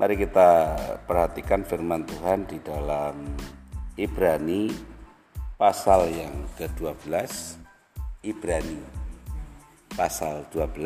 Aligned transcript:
Mari 0.00 0.16
kita 0.16 0.80
perhatikan 1.04 1.60
firman 1.60 2.08
Tuhan 2.08 2.48
di 2.48 2.56
dalam 2.64 3.36
Ibrani 4.00 4.72
pasal 5.60 6.08
yang 6.08 6.48
ke-12 6.56 7.04
Ibrani 8.24 8.80
pasal 9.92 10.48
12 10.56 10.80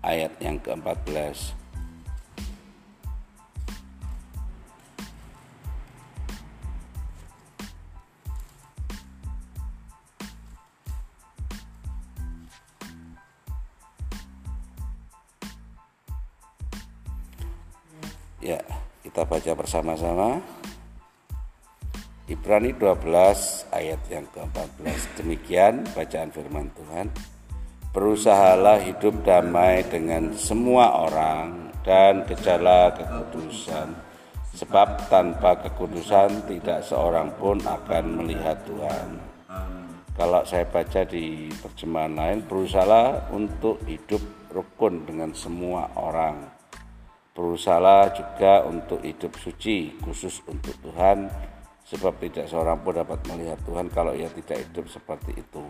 ayat 0.00 0.32
yang 0.40 0.56
ke-14 0.56 1.63
bersama-sama. 19.74 20.38
Ibrani 22.30 22.78
12 22.78 23.74
ayat 23.74 23.98
yang 24.06 24.22
ke-14. 24.30 25.18
Demikian 25.18 25.82
bacaan 25.98 26.30
firman 26.30 26.70
Tuhan. 26.78 27.10
Berusahalah 27.90 28.86
hidup 28.86 29.26
damai 29.26 29.82
dengan 29.90 30.30
semua 30.38 30.94
orang 31.10 31.74
dan 31.82 32.22
kejarlah 32.22 32.94
kekudusan. 32.94 33.98
Sebab 34.54 35.10
tanpa 35.10 35.58
kekudusan 35.66 36.46
tidak 36.46 36.86
seorang 36.86 37.34
pun 37.34 37.58
akan 37.58 38.22
melihat 38.22 38.54
Tuhan. 38.70 39.18
Kalau 40.14 40.46
saya 40.46 40.70
baca 40.70 41.02
di 41.02 41.50
terjemahan 41.50 42.14
lain, 42.14 42.46
berusahalah 42.46 43.26
untuk 43.34 43.82
hidup 43.90 44.22
rukun 44.54 45.02
dengan 45.02 45.34
semua 45.34 45.90
orang 45.98 46.53
Berusahalah 47.34 48.14
juga 48.14 48.62
untuk 48.62 49.02
hidup 49.02 49.34
suci 49.42 49.98
khusus 49.98 50.38
untuk 50.46 50.78
Tuhan 50.78 51.26
sebab 51.82 52.16
tidak 52.22 52.46
seorang 52.46 52.78
pun 52.80 52.94
dapat 52.94 53.20
melihat 53.26 53.58
Tuhan 53.66 53.90
kalau 53.90 54.14
ia 54.14 54.30
tidak 54.30 54.62
hidup 54.70 54.86
seperti 54.86 55.34
itu. 55.42 55.66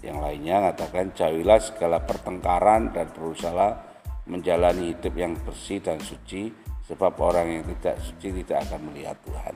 Yang 0.00 0.18
lainnya 0.24 0.56
mengatakan 0.64 1.12
jauhilah 1.12 1.60
segala 1.60 2.00
pertengkaran 2.00 2.96
dan 2.96 3.12
berusahalah 3.12 3.76
menjalani 4.24 4.96
hidup 4.96 5.14
yang 5.14 5.36
bersih 5.44 5.84
dan 5.84 6.00
suci 6.00 6.48
sebab 6.88 7.12
orang 7.20 7.60
yang 7.60 7.64
tidak 7.76 8.00
suci 8.00 8.28
tidak 8.42 8.64
akan 8.64 8.80
melihat 8.90 9.20
Tuhan. 9.20 9.54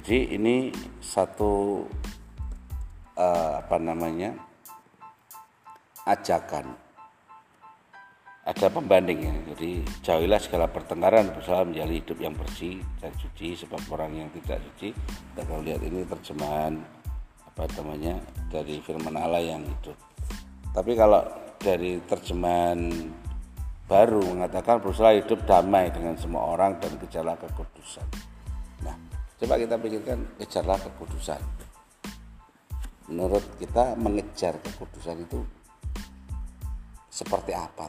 Jadi 0.00 0.18
ini 0.32 0.72
satu 1.04 1.84
uh, 3.18 3.52
apa 3.60 3.76
namanya 3.76 4.32
ajakan 6.08 6.87
ada 8.48 8.72
pembanding 8.72 9.20
ya. 9.20 9.34
Jadi 9.52 9.84
jauhilah 10.00 10.40
segala 10.40 10.72
pertengkaran 10.72 11.28
berusaha 11.36 11.68
menjalani 11.68 12.00
hidup 12.00 12.16
yang 12.16 12.32
bersih 12.32 12.80
dan 12.96 13.12
suci 13.20 13.52
sebab 13.52 13.76
orang 13.92 14.24
yang 14.24 14.28
tidak 14.40 14.64
suci. 14.64 14.96
Kita 14.96 15.44
kalau 15.44 15.60
lihat 15.60 15.84
ini 15.84 16.00
terjemahan 16.08 16.80
apa 17.44 17.68
namanya 17.76 18.16
dari 18.48 18.80
firman 18.80 19.20
Allah 19.20 19.44
yang 19.44 19.60
itu. 19.68 19.92
Tapi 20.72 20.96
kalau 20.96 21.20
dari 21.60 22.00
terjemahan 22.08 22.88
baru 23.84 24.24
mengatakan 24.24 24.80
berusaha 24.80 25.12
hidup 25.12 25.44
damai 25.44 25.92
dengan 25.92 26.16
semua 26.16 26.48
orang 26.48 26.80
dan 26.80 26.96
kejarlah 26.96 27.36
kekudusan. 27.36 28.04
Nah, 28.80 28.96
coba 29.36 29.60
kita 29.60 29.76
pikirkan 29.76 30.24
kejarlah 30.40 30.80
kekudusan. 30.80 31.40
Menurut 33.12 33.44
kita 33.60 33.96
mengejar 33.96 34.56
kekudusan 34.60 35.24
itu 35.24 35.40
seperti 37.08 37.52
apa 37.56 37.88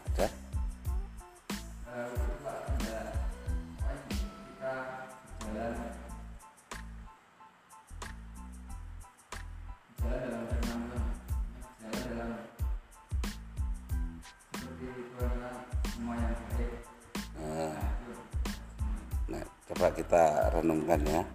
coba 19.81 19.97
kita 19.97 20.53
renungkan 20.53 21.01
ya. 21.09 21.25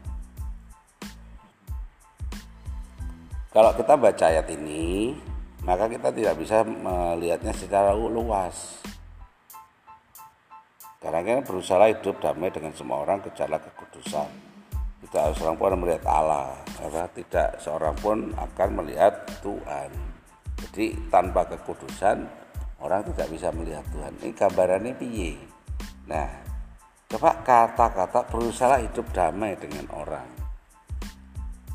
Kalau 3.51 3.75
kita 3.75 3.99
baca 3.99 4.25
ayat 4.31 4.47
ini, 4.55 5.19
maka 5.67 5.91
kita 5.91 6.15
tidak 6.15 6.39
bisa 6.39 6.63
melihatnya 6.63 7.51
secara 7.51 7.91
luas. 7.91 8.79
Karena 11.03 11.27
kita 11.27 11.43
berusaha 11.43 11.91
hidup 11.91 12.23
damai 12.23 12.55
dengan 12.55 12.71
semua 12.71 13.03
orang, 13.03 13.19
kejarlah 13.27 13.59
kekudusan. 13.59 14.31
Tidak 15.03 15.43
seorang 15.43 15.59
pun 15.59 15.83
melihat 15.83 16.07
Allah, 16.07 16.55
karena 16.79 17.11
tidak 17.19 17.59
seorang 17.59 17.99
pun 17.99 18.31
akan 18.31 18.69
melihat 18.79 19.27
Tuhan. 19.43 19.91
Jadi 20.71 20.95
tanpa 21.11 21.51
kekudusan 21.51 22.23
orang 22.79 23.03
tidak 23.11 23.27
bisa 23.27 23.51
melihat 23.51 23.83
Tuhan. 23.91 24.15
Ini 24.23 24.31
gambarannya 24.39 24.95
piye. 24.95 25.35
Nah, 26.07 26.46
coba 27.07 27.39
kata-kata 27.47 28.27
berusaha 28.27 28.83
hidup 28.83 29.07
damai 29.15 29.55
dengan 29.55 29.87
orang. 29.95 30.27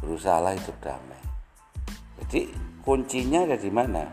Berusaha 0.04 0.52
hidup 0.52 0.78
damai. 0.84 1.22
Jadi 2.22 2.52
kuncinya 2.84 3.48
ada 3.48 3.58
di 3.58 3.72
mana? 3.72 4.04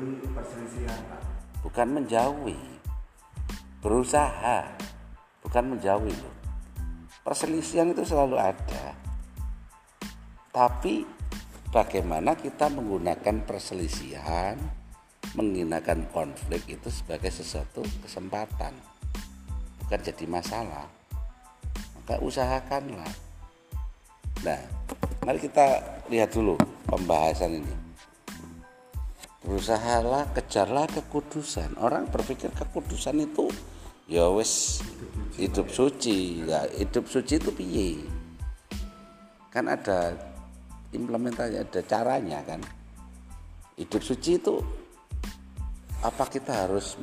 menjauhi 0.00 0.26
perselisihan. 0.32 1.00
Bukan 1.60 1.88
menjauhi. 1.92 2.60
Berusaha, 3.80 4.58
bukan 5.44 5.64
menjauhi 5.76 6.12
loh. 6.12 6.36
Perselisihan 7.24 7.92
itu 7.92 8.04
selalu 8.04 8.36
ada. 8.36 8.96
Tapi 10.50 11.04
bagaimana 11.72 12.36
kita 12.36 12.68
menggunakan 12.68 13.46
perselisihan, 13.46 14.56
menggunakan 15.36 16.10
konflik 16.10 16.66
itu 16.68 16.88
sebagai 16.90 17.30
sesuatu 17.30 17.84
kesempatan, 18.04 18.74
bukan 19.90 20.06
jadi 20.06 20.24
masalah. 20.30 20.86
Maka 21.98 22.22
usahakanlah. 22.22 23.10
Nah, 24.46 24.62
Mari 25.20 25.36
kita 25.36 25.82
lihat 26.08 26.32
dulu 26.32 26.56
pembahasan 26.88 27.60
ini. 27.60 27.74
Berusahalah 29.44 30.32
kejarlah 30.32 30.88
kekudusan. 30.88 31.76
Orang 31.76 32.08
berpikir 32.08 32.48
kekudusan 32.56 33.20
itu 33.20 33.52
ya 34.08 34.32
wes 34.32 34.80
hidup 35.36 35.68
suci. 35.68 36.48
Ya, 36.48 36.64
hidup 36.72 37.04
suci 37.04 37.36
itu 37.36 37.52
piye? 37.52 38.00
Kan 39.52 39.68
ada 39.68 40.16
implementasi, 40.96 41.60
ada 41.60 41.80
caranya 41.84 42.40
kan. 42.40 42.64
Hidup 43.76 44.00
suci 44.00 44.40
itu 44.40 44.56
apa 46.00 46.24
kita 46.32 46.64
harus 46.64 46.96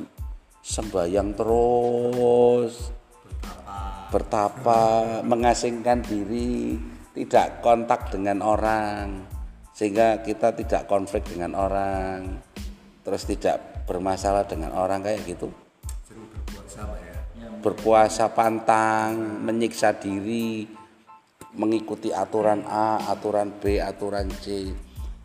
sembahyang 0.62 1.32
terus 1.38 2.90
bertapa, 3.32 4.10
bertapa 4.10 4.80
mengasingkan 5.24 6.02
diri 6.04 6.76
tidak 7.14 7.62
kontak 7.62 8.10
dengan 8.14 8.42
orang 8.42 9.26
sehingga 9.74 10.22
kita 10.22 10.54
tidak 10.58 10.90
konflik 10.90 11.22
dengan 11.26 11.54
orang 11.54 12.42
terus 13.06 13.26
tidak 13.26 13.86
bermasalah 13.86 14.44
dengan 14.44 14.74
orang 14.74 15.00
kayak 15.00 15.24
gitu. 15.24 15.48
Berpuasa 15.48 16.82
ya? 16.98 17.16
Berpuasa 17.62 18.24
pantang 18.34 19.12
menyiksa 19.42 19.96
diri 19.96 20.68
mengikuti 21.56 22.12
aturan 22.12 22.66
A 22.68 23.08
aturan 23.08 23.54
B 23.56 23.80
aturan 23.80 24.28
C. 24.42 24.70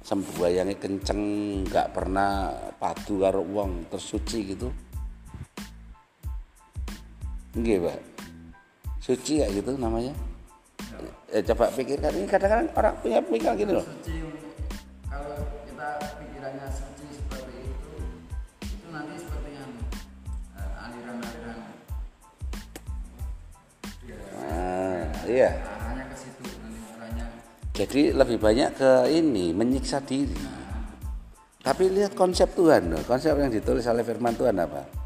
Sembayangnya 0.04 0.76
kenceng 0.80 1.22
nggak 1.64 1.96
pernah 1.96 2.52
padu 2.76 3.24
karo 3.24 3.40
uang 3.40 3.88
tersuci 3.88 4.40
gitu 4.52 4.83
Nggih, 7.54 7.86
Pak. 7.86 8.00
Suci 8.98 9.44
kayak 9.44 9.52
gitu 9.62 9.78
namanya. 9.78 10.10
Ya. 10.94 11.38
Eh, 11.38 11.44
coba 11.46 11.70
pikirkan 11.74 12.14
ini 12.18 12.26
kadang-kadang 12.30 12.70
orang 12.78 12.94
punya 13.02 13.20
pikiran 13.22 13.58
gitu 13.58 13.72
loh. 13.78 13.86
Suci 13.86 14.16
kalau 15.10 15.38
kita 15.70 15.90
pikirannya 16.22 16.68
suci 16.72 17.06
seperti 17.14 17.54
itu 17.68 17.92
itu 18.64 18.88
nanti 18.90 19.14
seperti 19.20 19.50
yang 19.54 19.72
uh, 20.56 20.86
aliran-aliran 20.88 21.58
ya, 24.08 24.18
ah, 24.40 25.04
iya. 25.30 25.50
Arahnya 25.62 26.06
ke 26.10 26.16
situ 26.18 26.42
nanti 26.62 26.80
arahnya. 26.96 27.26
Jadi 27.74 28.02
lebih 28.14 28.38
banyak 28.42 28.70
ke 28.78 28.92
ini 29.12 29.54
menyiksa 29.54 30.02
diri. 30.02 30.38
Nah. 30.38 30.90
Tapi 31.60 31.90
lihat 31.92 32.16
konsep 32.18 32.54
Tuhan 32.56 32.94
konsep 33.06 33.36
yang 33.36 33.52
ditulis 33.52 33.86
oleh 33.90 34.02
firman 34.02 34.34
Tuhan 34.38 34.58
apa? 34.58 35.03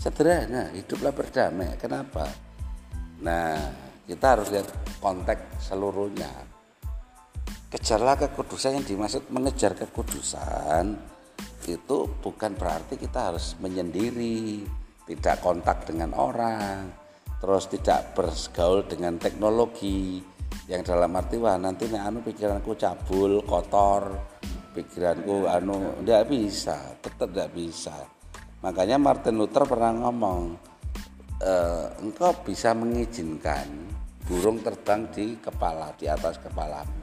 Sederhana 0.00 0.72
hiduplah 0.72 1.12
berdamai. 1.12 1.76
Kenapa? 1.76 2.24
Nah 3.20 3.52
kita 4.08 4.26
harus 4.32 4.48
lihat 4.48 4.68
konteks 4.96 5.68
seluruhnya. 5.68 6.32
Kejarlah 7.70 8.18
kekudusan 8.18 8.80
yang 8.80 8.86
dimaksud 8.88 9.30
mengejar 9.30 9.76
kekudusan 9.78 10.98
itu 11.68 11.98
bukan 12.18 12.58
berarti 12.58 12.98
kita 12.98 13.30
harus 13.30 13.54
menyendiri 13.62 14.66
tidak 15.06 15.38
kontak 15.38 15.86
dengan 15.86 16.10
orang 16.18 16.90
terus 17.38 17.70
tidak 17.70 18.16
bergaul 18.16 18.82
dengan 18.88 19.20
teknologi. 19.20 20.24
Yang 20.66 20.94
dalam 20.94 21.14
arti 21.14 21.36
wah 21.38 21.58
nanti 21.58 21.86
nih 21.86 21.98
anu 21.98 22.22
pikiranku 22.22 22.74
cabul 22.78 23.42
kotor 23.42 24.18
pikiranku 24.70 25.50
anu 25.50 25.98
tidak 26.02 26.30
bisa 26.30 26.94
tetap 27.02 27.30
tidak 27.34 27.50
bisa 27.54 28.19
makanya 28.60 29.00
Martin 29.00 29.40
Luther 29.40 29.64
pernah 29.64 29.92
ngomong 29.92 30.40
e, 31.40 31.52
engkau 32.04 32.32
bisa 32.44 32.76
mengizinkan 32.76 33.66
burung 34.24 34.62
terbang 34.62 35.10
di 35.10 35.40
kepala 35.40 35.92
di 35.96 36.06
atas 36.06 36.38
kepalamu. 36.38 37.02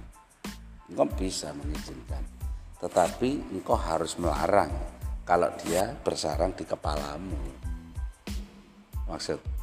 Engkau 0.88 1.08
bisa 1.18 1.52
mengizinkan 1.52 2.38
tetapi 2.78 3.58
engkau 3.58 3.74
harus 3.74 4.22
melarang 4.22 4.70
kalau 5.26 5.50
dia 5.66 5.98
bersarang 6.06 6.54
di 6.54 6.64
kepalamu. 6.64 7.42
Maksud 9.10 9.57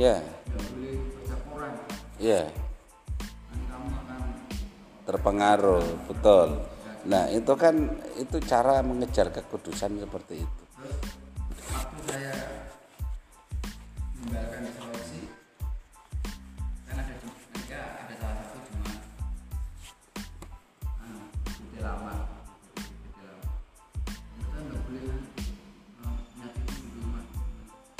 ya. 0.00 0.16
Tidak 0.24 1.04
ya. 2.16 2.42
Akan 2.48 4.32
terpengaruh 5.04 5.84
betul. 6.08 6.64
Nah 7.04 7.28
itu 7.28 7.52
kan 7.56 7.74
itu 8.16 8.36
cara 8.44 8.80
mengejar 8.80 9.28
kekudusan 9.28 10.00
seperti 10.00 10.44
itu. 10.44 10.62
Terus 10.80 11.68
waktu 11.68 12.00
saya 12.08 12.32
meninggalkan 14.24 14.64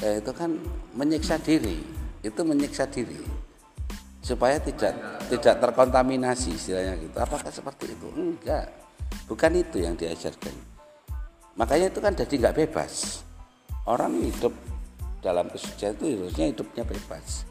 ya 0.01 0.21
itu 0.21 0.33
kan 0.33 0.51
menyiksa 0.97 1.37
diri. 1.41 1.81
Itu 2.21 2.45
menyiksa 2.45 2.89
diri. 2.89 3.21
Supaya 4.21 4.61
tidak 4.61 5.25
tidak 5.33 5.55
terkontaminasi 5.61 6.57
istilahnya 6.57 6.97
gitu. 7.01 7.17
Apakah 7.17 7.49
seperti 7.49 7.93
itu? 7.93 8.09
Enggak. 8.17 8.69
Bukan 9.29 9.53
itu 9.57 9.81
yang 9.81 9.97
diajarkan. 9.97 10.53
Makanya 11.57 11.93
itu 11.93 12.01
kan 12.01 12.13
jadi 12.17 12.35
nggak 12.37 12.57
bebas. 12.67 13.25
Orang 13.89 14.21
hidup 14.21 14.53
dalam 15.21 15.49
kesucian 15.49 15.97
itu 15.97 16.21
harusnya 16.21 16.47
hidupnya 16.53 16.85
bebas. 16.85 17.45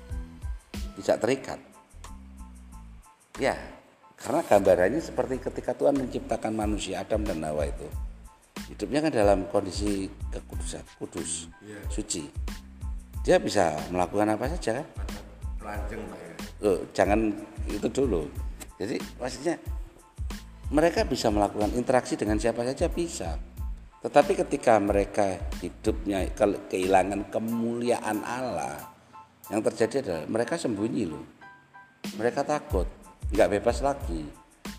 Tidak 0.98 1.18
terikat. 1.22 1.60
Ya 3.40 3.56
karena 4.20 4.44
gambarannya 4.44 5.00
seperti 5.00 5.40
ketika 5.40 5.72
Tuhan 5.72 5.96
menciptakan 5.96 6.52
manusia 6.52 7.08
Adam 7.08 7.24
dan 7.24 7.40
Hawa 7.40 7.72
itu 7.72 7.88
hidupnya 8.68 9.00
kan 9.08 9.12
dalam 9.16 9.40
kondisi 9.48 10.12
kekudusan 10.34 10.84
kudus 11.00 11.48
suci. 11.88 12.28
Dia 13.24 13.40
bisa 13.40 13.76
melakukan 13.94 14.36
apa 14.36 14.52
saja 14.52 14.84
kan? 14.84 14.88
Pelanjeng 15.60 16.02
Pak 16.08 16.20
ya. 16.20 16.34
Loh, 16.60 16.80
jangan 16.92 17.20
itu 17.68 17.88
dulu. 17.88 18.28
Jadi 18.80 18.96
maksudnya 19.20 19.56
mereka 20.72 21.04
bisa 21.08 21.32
melakukan 21.32 21.72
interaksi 21.76 22.20
dengan 22.20 22.40
siapa 22.40 22.64
saja 22.68 22.88
bisa. 22.92 23.36
Tetapi 24.00 24.32
ketika 24.48 24.80
mereka 24.80 25.36
hidupnya 25.60 26.24
ke- 26.32 26.72
kehilangan 26.72 27.28
kemuliaan 27.28 28.24
Allah 28.24 28.80
yang 29.52 29.60
terjadi 29.60 30.06
adalah 30.06 30.24
mereka 30.32 30.56
sembunyi 30.56 31.04
loh. 31.04 31.26
Mereka 32.16 32.48
takut 32.48 32.88
nggak 33.36 33.60
bebas 33.60 33.84
lagi. 33.84 34.24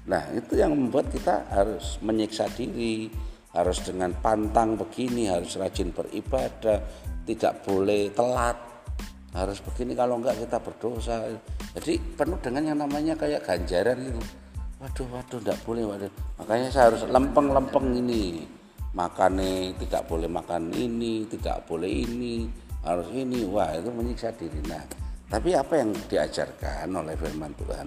Nah 0.08 0.24
itu 0.32 0.56
yang 0.56 0.72
membuat 0.72 1.12
kita 1.12 1.44
harus 1.52 2.00
menyiksa 2.00 2.48
diri 2.56 3.12
harus 3.50 3.82
dengan 3.82 4.14
pantang 4.22 4.78
begini 4.78 5.26
harus 5.26 5.58
rajin 5.58 5.90
beribadah 5.90 6.78
tidak 7.26 7.62
boleh 7.66 8.10
telat. 8.14 8.58
Harus 9.30 9.62
begini 9.62 9.94
kalau 9.94 10.18
enggak 10.18 10.42
kita 10.42 10.58
berdosa. 10.58 11.22
Jadi 11.78 12.02
penuh 12.18 12.38
dengan 12.42 12.74
yang 12.74 12.78
namanya 12.82 13.14
kayak 13.14 13.46
ganjaran 13.46 13.98
gitu 14.02 14.18
waduh 14.80 15.06
waduh 15.12 15.38
enggak 15.38 15.58
boleh 15.62 15.84
waduh. 15.86 16.12
Makanya 16.40 16.68
saya 16.72 16.84
harus 16.90 17.02
lempeng-lempeng 17.06 17.94
ini. 17.94 18.48
Makannya 18.90 19.78
tidak 19.78 20.02
boleh 20.10 20.26
makan 20.26 20.74
ini 20.74 21.22
tidak 21.30 21.62
boleh 21.70 21.86
ini 21.86 22.50
harus 22.82 23.06
ini. 23.14 23.46
Wah 23.46 23.70
itu 23.78 23.90
menyiksa 23.92 24.34
diri. 24.34 24.58
Nah 24.66 24.82
tapi 25.30 25.54
apa 25.54 25.78
yang 25.78 25.94
diajarkan 26.10 26.90
oleh 26.90 27.14
firman 27.14 27.54
Tuhan? 27.54 27.86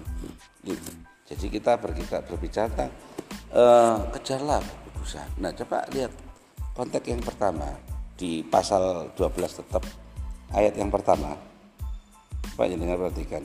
Itu 0.64 0.92
jadi 1.24 1.46
kita 1.48 1.76
berbicara, 1.80 2.24
berbicara 2.24 2.68
tentang 2.72 2.92
eh, 3.52 3.96
kejarlah 4.16 4.83
kekudusan 5.04 5.28
nah 5.36 5.52
coba 5.52 5.84
lihat 5.92 6.12
konteks 6.72 7.06
yang 7.06 7.20
pertama. 7.20 7.68
Di 8.14 8.46
pasal 8.46 9.10
12 9.18 9.58
tetap 9.60 9.82
ayat 10.54 10.74
yang 10.80 10.88
pertama. 10.88 11.36
Pak 12.54 12.70
dengar 12.70 12.96
perhatikan. 12.96 13.42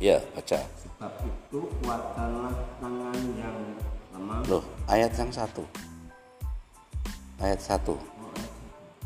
Ya 0.00 0.18
baca. 0.34 0.58
Sebab 0.58 1.12
itu 1.22 1.60
kuatkanlah 1.84 2.54
tangan 2.80 3.18
yang 3.38 3.56
lemah. 4.16 4.40
loh 4.48 4.64
ayat 4.90 5.12
yang 5.14 5.30
satu. 5.30 5.62
Ayat 7.38 7.60
satu. 7.62 7.94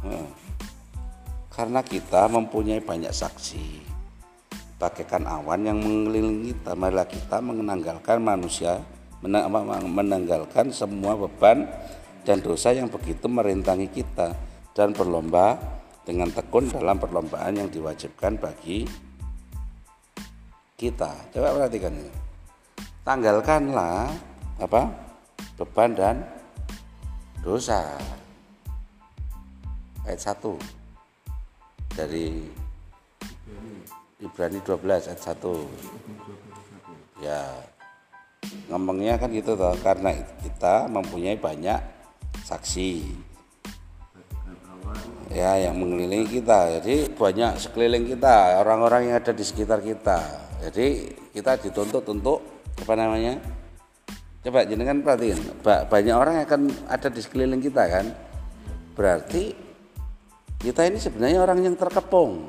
Heeh. 0.07 0.29
karena 1.57 1.81
kita 1.81 2.29
mempunyai 2.29 2.85
banyak 2.85 3.09
saksi 3.17 3.81
bagaikan 4.77 5.25
awan 5.25 5.65
yang 5.65 5.81
mengelilingi 5.81 6.53
kita 6.53 6.77
marilah 6.77 7.09
kita 7.09 7.41
menanggalkan 7.41 8.21
manusia 8.21 8.85
menanggalkan 9.27 10.71
semua 10.71 11.19
beban 11.19 11.67
dan 12.27 12.43
dosa 12.43 12.75
yang 12.75 12.91
begitu 12.91 13.27
merintangi 13.27 13.91
kita 13.91 14.35
dan 14.75 14.95
berlomba 14.95 15.59
dengan 16.07 16.31
tekun 16.31 16.71
dalam 16.71 17.03
perlombaan 17.03 17.59
yang 17.59 17.69
diwajibkan 17.71 18.39
bagi 18.39 18.87
kita. 20.79 21.11
Coba 21.35 21.57
perhatikan 21.57 21.95
ini. 21.95 22.11
Tanggalkanlah 23.03 24.11
apa 24.63 24.83
beban 25.59 25.91
dan 25.95 26.17
dosa. 27.43 27.99
Ayat 30.07 30.23
1 30.23 30.39
dari 31.99 32.47
Ibrani 34.23 34.63
12 34.63 35.11
ayat 35.11 35.19
1 35.19 37.27
ya 37.27 37.59
ngomongnya 38.67 39.15
kan 39.17 39.31
gitu 39.31 39.55
toh 39.55 39.75
karena 39.81 40.13
kita 40.43 40.91
mempunyai 40.91 41.39
banyak 41.39 41.79
saksi. 42.43 43.25
Ya 45.35 45.59
yang 45.59 45.77
mengelilingi 45.77 46.41
kita. 46.41 46.79
Jadi 46.81 47.11
banyak 47.13 47.59
sekeliling 47.59 48.07
kita 48.07 48.63
orang-orang 48.63 49.11
yang 49.11 49.17
ada 49.19 49.35
di 49.35 49.43
sekitar 49.43 49.83
kita. 49.83 50.19
Jadi 50.63 51.13
kita 51.35 51.59
dituntut 51.61 52.07
untuk 52.09 52.39
apa 52.79 52.95
namanya? 52.95 53.39
Coba 54.47 54.63
jenengan 54.63 55.03
perhatiin 55.03 55.59
ba- 55.61 55.85
banyak 55.91 56.15
orang 56.15 56.35
yang 56.39 56.47
akan 56.47 56.63
ada 56.87 57.09
di 57.11 57.21
sekeliling 57.21 57.59
kita 57.59 57.83
kan? 57.91 58.07
Berarti 58.95 59.53
kita 60.63 60.87
ini 60.87 61.03
sebenarnya 61.03 61.43
orang 61.43 61.67
yang 61.67 61.75
terkepung 61.75 62.47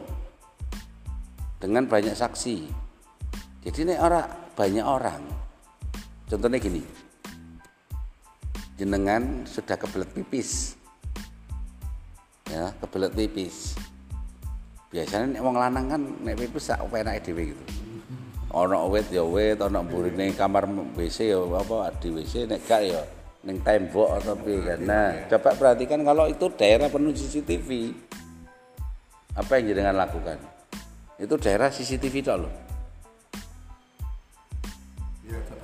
dengan 1.58 1.89
banyak 1.89 2.13
saksi. 2.13 2.58
Jadi 3.66 3.80
ini 3.84 3.94
orang 3.98 4.54
banyak 4.54 4.86
orang 4.86 5.47
contohnya 6.27 6.60
gini. 6.60 6.84
Jenengan 8.77 9.48
sudah 9.50 9.74
kebelet 9.74 10.12
pipis. 10.13 10.77
Ya 12.51 12.69
kebelet 12.84 13.15
pipis. 13.15 13.74
Biasanya 14.93 15.39
nek 15.39 15.41
wong 15.41 15.55
lanang 15.57 15.86
kan 15.89 16.01
nek 16.22 16.38
pipis 16.38 16.69
sak 16.69 16.84
enake 16.84 17.25
dhewe 17.25 17.55
gitu. 17.55 17.63
Ana 18.53 18.86
wit 18.88 19.10
ya 19.12 19.25
wit 19.25 19.60
ana 19.60 19.84
mburine 19.84 20.31
kamar 20.36 20.69
WC 20.96 21.34
ya 21.34 21.39
apa 21.41 21.91
di 22.00 22.07
WC 22.13 22.48
nek 22.48 22.63
gak 22.63 22.81
ya 22.86 23.01
ning 23.43 23.60
tembok 23.63 24.19
atau 24.19 24.36
piye 24.38 24.62
kan. 24.62 24.79
Nah 24.84 25.27
coba 25.31 25.55
perhatikan 25.55 26.03
kalau 26.03 26.27
itu 26.27 26.48
daerah 26.55 26.88
penuh 26.91 27.12
CCTV 27.15 27.91
apa 29.36 29.51
yang 29.57 29.74
jenengan 29.74 29.96
lakukan? 29.98 30.38
Itu 31.17 31.36
daerah 31.41 31.74
CCTV 31.74 32.15
itu 32.22 32.31
loh 32.31 32.66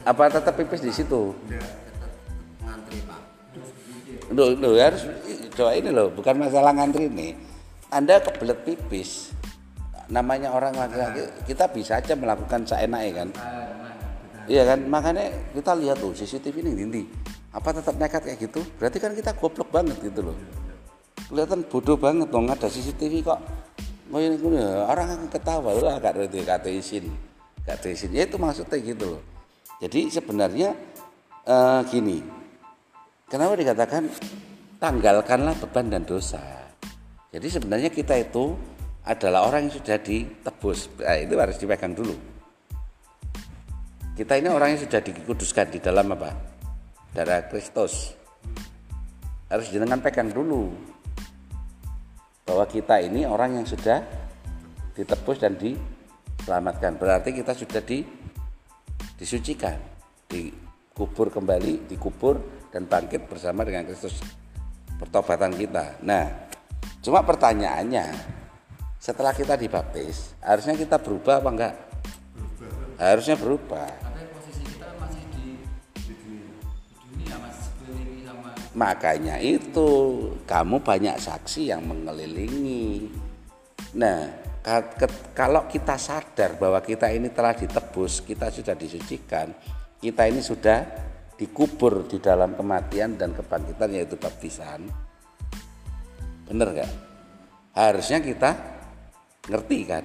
apa 0.03 0.27
tetap 0.27 0.53
pipis 0.59 0.83
di 0.83 0.91
situ 0.91 1.31
ngantri 2.63 2.99
pak 3.07 3.21
Loh, 4.33 4.55
loh, 4.55 4.73
harus 4.79 5.03
coba 5.53 5.77
ini 5.77 5.93
loh, 5.93 6.09
bukan 6.09 6.33
masalah 6.39 6.73
ngantri 6.73 7.05
nih. 7.05 7.37
Anda 7.93 8.17
kebelet 8.17 8.65
pipis, 8.65 9.29
namanya 10.09 10.55
orang 10.55 10.73
laki-laki, 10.73 11.27
kita 11.45 11.69
bisa 11.69 12.01
aja 12.01 12.17
melakukan 12.17 12.65
seenaknya 12.65 13.11
kan. 13.13 13.29
Iya 14.49 14.63
kan, 14.73 14.79
makanya 14.89 15.29
kita 15.53 15.77
lihat 15.77 16.01
tuh 16.01 16.17
CCTV 16.17 16.55
ini 16.65 16.71
dindi. 16.73 17.03
Apa 17.53 17.77
tetap 17.77 17.93
nekat 18.01 18.25
kayak 18.25 18.39
gitu? 18.41 18.65
Berarti 18.81 18.97
kan 18.97 19.13
kita 19.13 19.37
goblok 19.37 19.69
banget 19.69 20.01
gitu 20.01 20.33
loh. 20.33 20.37
Kelihatan 21.29 21.61
bodoh 21.69 21.95
banget 21.99 22.27
dong 22.33 22.49
ada 22.49 22.65
CCTV 22.65 23.21
kok. 23.21 23.39
Gini, 24.13 24.61
orang 24.61 25.09
akan 25.09 25.29
ketawa, 25.29 25.73
lah 25.77 25.97
gak 25.97 26.17
ada 26.17 26.69
izin, 26.69 27.09
gak 27.65 27.81
ada 27.81 27.87
izin. 27.89 28.13
Ya 28.13 28.25
itu 28.25 28.37
maksudnya 28.37 28.77
gitu 28.77 29.17
loh. 29.17 29.21
Jadi 29.83 30.07
sebenarnya 30.07 30.71
eh, 31.43 31.81
gini, 31.91 32.43
Kenapa 33.33 33.57
dikatakan 33.57 34.13
tanggalkanlah 34.77 35.57
beban 35.57 35.89
dan 35.89 36.05
dosa? 36.05 36.37
Jadi 37.33 37.49
sebenarnya 37.49 37.89
kita 37.89 38.13
itu 38.21 38.53
adalah 39.09 39.49
orang 39.49 39.65
yang 39.65 39.73
sudah 39.73 39.97
ditebus. 39.97 41.01
Nah, 41.01 41.17
itu 41.17 41.33
harus 41.41 41.57
dipegang 41.57 41.97
dulu. 41.97 42.13
Kita 44.13 44.37
ini 44.37 44.53
orang 44.53 44.77
yang 44.77 44.85
sudah 44.85 45.01
dikuduskan 45.01 45.65
di 45.73 45.81
dalam 45.81 46.13
apa? 46.13 46.29
Darah 47.09 47.49
Kristus. 47.49 48.13
Harus 49.49 49.73
jenengan 49.73 49.97
pegang 49.97 50.29
dulu 50.29 50.69
bahwa 52.45 52.69
kita 52.69 53.01
ini 53.01 53.25
orang 53.25 53.57
yang 53.57 53.65
sudah 53.65 54.05
ditebus 54.93 55.41
dan 55.41 55.57
diselamatkan. 55.57 57.01
Berarti 57.01 57.33
kita 57.33 57.57
sudah 57.57 57.81
di, 57.81 58.05
disucikan, 59.17 59.77
dikubur 60.27 61.29
kembali, 61.29 61.89
dikubur 61.89 62.41
dan 62.73 62.89
bangkit 62.89 63.29
bersama 63.29 63.61
dengan 63.61 63.85
Kristus 63.85 64.17
pertobatan 64.97 65.53
kita. 65.53 66.01
Nah, 66.01 66.49
cuma 67.03 67.21
pertanyaannya 67.21 68.07
setelah 68.97 69.35
kita 69.35 69.59
dibaptis, 69.59 70.33
harusnya 70.39 70.79
kita 70.79 70.97
berubah 70.97 71.43
apa 71.43 71.49
enggak? 71.51 71.75
Harusnya 72.97 73.35
berubah. 73.35 73.89
posisi 74.31 74.63
kita 74.63 74.85
kan 74.87 74.95
masih 75.03 75.23
di 75.35 75.47
di 76.07 76.13
dunia 77.11 77.35
mas 77.41 77.67
sekelilingi 77.67 78.23
sama 78.23 78.55
Makanya 78.73 79.43
itu 79.43 79.89
kamu 80.47 80.79
banyak 80.79 81.19
saksi 81.19 81.73
yang 81.73 81.83
mengelilingi. 81.83 83.11
Nah, 83.99 84.42
kalau 85.35 85.67
kita 85.67 85.99
sadar 85.99 86.55
bahwa 86.55 86.79
kita 86.79 87.11
ini 87.11 87.27
telah 87.35 87.51
ditebus, 87.51 88.23
kita 88.23 88.47
sudah 88.47 88.75
disucikan, 88.79 89.51
kita 89.99 90.23
ini 90.31 90.39
sudah 90.39 90.87
dikubur 91.35 92.07
di 92.07 92.23
dalam 92.23 92.55
kematian 92.55 93.19
dan 93.19 93.35
kebangkitan 93.35 93.91
yaitu 93.91 94.15
baptisan. 94.15 94.87
Bener 96.47 96.67
nggak? 96.71 96.91
Harusnya 97.75 98.23
kita 98.23 98.55
ngerti 99.51 99.79
kan? 99.83 100.03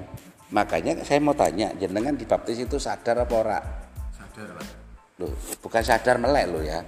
Makanya 0.50 1.04
saya 1.04 1.20
mau 1.20 1.36
tanya, 1.36 1.70
jenengan 1.76 2.16
dibaptis 2.16 2.58
itu 2.58 2.80
sadar 2.80 3.28
apa 3.28 3.34
ora? 3.36 3.60
sadar 4.10 4.56
pak 4.56 4.66
Loh, 5.18 5.34
bukan 5.60 5.82
sadar 5.82 6.16
melek 6.22 6.46
loh 6.46 6.62
ya. 6.62 6.80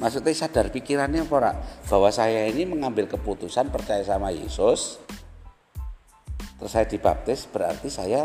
Maksudnya 0.00 0.34
sadar 0.34 0.72
pikirannya 0.74 1.22
apa 1.28 1.34
ora? 1.36 1.52
Bahwa 1.86 2.10
saya 2.10 2.48
ini 2.50 2.66
mengambil 2.66 3.06
keputusan 3.06 3.70
percaya 3.70 4.02
sama 4.02 4.34
Yesus. 4.34 4.98
Terus 6.64 6.80
saya 6.80 6.88
dibaptis 6.88 7.44
berarti 7.44 7.92
saya 7.92 8.24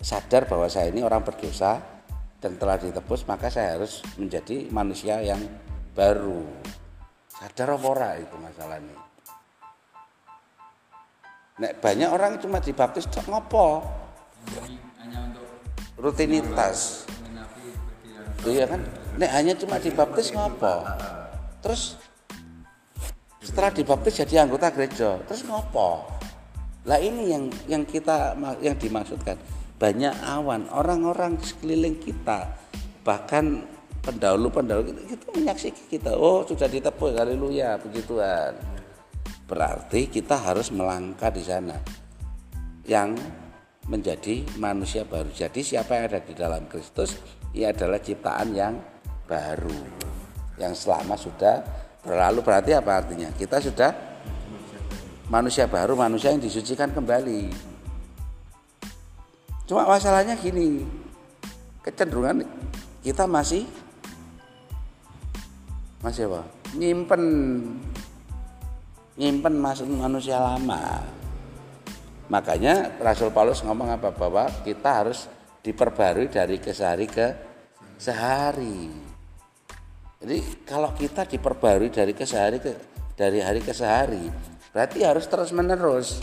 sadar 0.00 0.48
bahwa 0.48 0.64
saya 0.64 0.88
ini 0.88 1.04
orang 1.04 1.20
berdosa 1.20 1.76
dan 2.40 2.56
telah 2.56 2.80
ditebus 2.80 3.28
maka 3.28 3.52
saya 3.52 3.76
harus 3.76 4.00
menjadi 4.16 4.72
manusia 4.72 5.20
yang 5.20 5.36
baru. 5.92 6.40
Sadar 7.28 7.76
apa 7.76 7.84
ora 7.84 8.10
itu 8.16 8.32
masalahnya. 8.40 8.96
Nek 11.60 11.76
banyak 11.84 12.08
orang 12.08 12.40
cuma 12.40 12.64
dibaptis 12.64 13.12
tok 13.12 13.28
ngopo? 13.28 13.84
ini 14.64 14.80
hanya 14.96 15.28
untuk 15.28 15.44
Rutinitas. 16.00 17.04
Iya 18.48 18.72
kan? 18.72 18.80
Nek 19.20 19.30
hanya 19.36 19.52
cuma 19.52 19.76
dibaptis 19.76 20.32
ngopo? 20.32 20.80
Terus 21.60 22.00
setelah 23.44 23.68
dibaptis 23.68 24.16
jadi 24.24 24.48
anggota 24.48 24.72
gereja, 24.72 25.20
terus 25.28 25.44
ngopo? 25.44 26.15
Lah 26.86 27.02
ini 27.02 27.34
yang 27.34 27.50
yang 27.66 27.82
kita 27.82 28.38
yang 28.62 28.78
dimaksudkan 28.78 29.34
banyak 29.76 30.14
awan 30.24 30.70
orang-orang 30.72 31.36
sekeliling 31.42 32.00
kita 32.00 32.48
bahkan 33.04 33.66
pendahulu-pendahulu 34.00 34.94
kita, 34.94 35.00
kita 35.18 35.26
menyaksikan 35.34 35.84
kita 35.90 36.10
oh 36.16 36.46
sudah 36.46 36.64
ditebus 36.70 37.12
haleluya 37.18 37.76
puji 37.76 38.00
Tuhan 38.06 38.56
berarti 39.44 40.08
kita 40.08 40.38
harus 40.38 40.72
melangkah 40.72 41.28
di 41.28 41.42
sana 41.44 41.76
yang 42.86 43.14
menjadi 43.86 44.42
manusia 44.58 45.06
baru. 45.06 45.30
Jadi 45.30 45.62
siapa 45.62 45.94
yang 45.94 46.04
ada 46.10 46.20
di 46.22 46.34
dalam 46.34 46.66
Kristus 46.66 47.18
ia 47.54 47.70
adalah 47.70 48.02
ciptaan 48.02 48.50
yang 48.54 48.74
baru. 49.26 49.78
Yang 50.58 50.86
selama 50.86 51.14
sudah 51.14 51.62
berlalu 52.02 52.42
berarti 52.42 52.74
apa 52.74 53.02
artinya? 53.02 53.30
Kita 53.34 53.62
sudah 53.62 53.90
manusia 55.26 55.66
baru, 55.66 55.98
manusia 55.98 56.30
yang 56.30 56.42
disucikan 56.42 56.90
kembali. 56.94 57.50
Cuma 59.66 59.82
masalahnya 59.86 60.38
gini. 60.38 60.86
Kecenderungan 61.82 62.46
kita 63.02 63.26
masih 63.26 63.66
masih 66.02 66.30
apa? 66.30 66.42
Nyimpen 66.74 67.22
nyimpen 69.18 69.54
masuk 69.58 69.86
manusia 69.90 70.38
lama. 70.38 71.02
Makanya 72.26 72.98
Rasul 72.98 73.30
Paulus 73.30 73.62
ngomong 73.62 73.90
apa 73.90 74.10
bahwa 74.10 74.50
kita 74.66 75.02
harus 75.02 75.30
diperbarui 75.62 76.26
dari 76.30 76.58
kesehari 76.58 77.06
ke 77.06 77.26
sehari. 77.98 78.90
Jadi 80.22 80.66
kalau 80.66 80.90
kita 80.94 81.22
diperbarui 81.26 81.90
dari 81.90 82.14
kesehari 82.14 82.58
ke 82.58 82.72
dari 83.14 83.38
hari 83.40 83.62
ke 83.62 83.70
sehari, 83.70 84.26
berarti 84.76 85.08
harus 85.08 85.24
terus 85.24 85.56
menerus. 85.56 86.20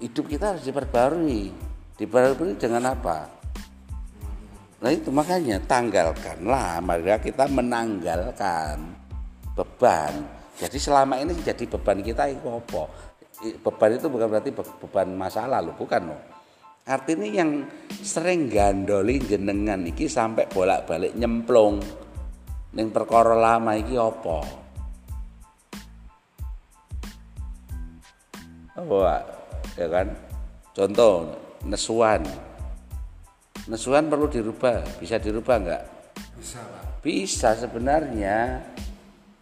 Hidup 0.00 0.24
kita 0.24 0.56
harus 0.56 0.64
diperbarui. 0.64 1.52
Diperbarui 2.00 2.56
dengan 2.56 2.88
apa? 2.88 3.28
Nah 4.80 4.88
itu 4.88 5.12
makanya 5.12 5.60
tanggalkanlah, 5.68 6.80
maka 6.80 7.20
kita 7.20 7.44
menanggalkan 7.52 8.96
beban. 9.52 10.16
Jadi 10.56 10.80
selama 10.80 11.20
ini 11.20 11.36
jadi 11.44 11.68
beban 11.68 12.00
kita 12.00 12.24
itu 12.32 12.48
apa? 12.48 12.88
Beban 13.36 13.90
itu 13.92 14.08
bukan 14.08 14.26
berarti 14.32 14.50
be- 14.56 14.76
beban 14.80 15.12
masa 15.12 15.44
lalu, 15.44 15.76
bukan 15.76 16.08
loh. 16.08 16.20
Artinya 16.88 17.28
yang 17.28 17.68
sering 18.00 18.48
gandoli 18.48 19.20
jenengan 19.20 19.84
iki 19.84 20.08
sampai 20.08 20.48
bolak-balik 20.48 21.12
nyemplung 21.12 21.84
ning 22.72 22.88
perkara 22.88 23.36
lama 23.36 23.76
iki 23.76 23.92
apa? 23.92 24.67
Pak? 28.82 29.22
ya 29.78 29.86
kan? 29.90 30.06
Contoh 30.74 31.34
nesuan. 31.66 32.22
Nesuan 33.68 34.08
perlu 34.08 34.30
dirubah, 34.30 34.80
bisa 35.02 35.18
dirubah 35.20 35.56
enggak? 35.60 35.84
bisa 36.38 36.62
pak 36.62 36.82
Bisa 37.02 37.50
sebenarnya 37.58 38.62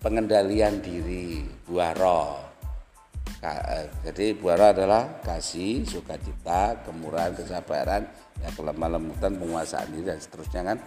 pengendalian 0.00 0.80
diri 0.80 1.44
buah 1.68 1.92
roh. 1.94 2.40
Eh, 3.44 3.86
Jadi 4.02 4.34
buah 4.34 4.56
roh 4.58 4.70
adalah 4.72 5.22
kasih, 5.22 5.84
sukacita, 5.86 6.82
kemurahan, 6.82 7.36
kesabaran, 7.36 8.02
ya 8.40 8.50
kelemah 8.56 8.98
lembutan, 8.98 9.38
penguasaan 9.38 9.92
diri 9.94 10.08
dan 10.08 10.18
seterusnya 10.18 10.62
kan. 10.74 10.78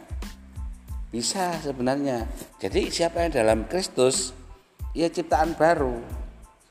Bisa 1.10 1.58
sebenarnya. 1.64 2.28
Jadi 2.62 2.92
siapa 2.94 3.24
yang 3.26 3.34
dalam 3.34 3.60
Kristus, 3.66 4.36
ia 4.94 5.08
ciptaan 5.10 5.56
baru. 5.56 6.02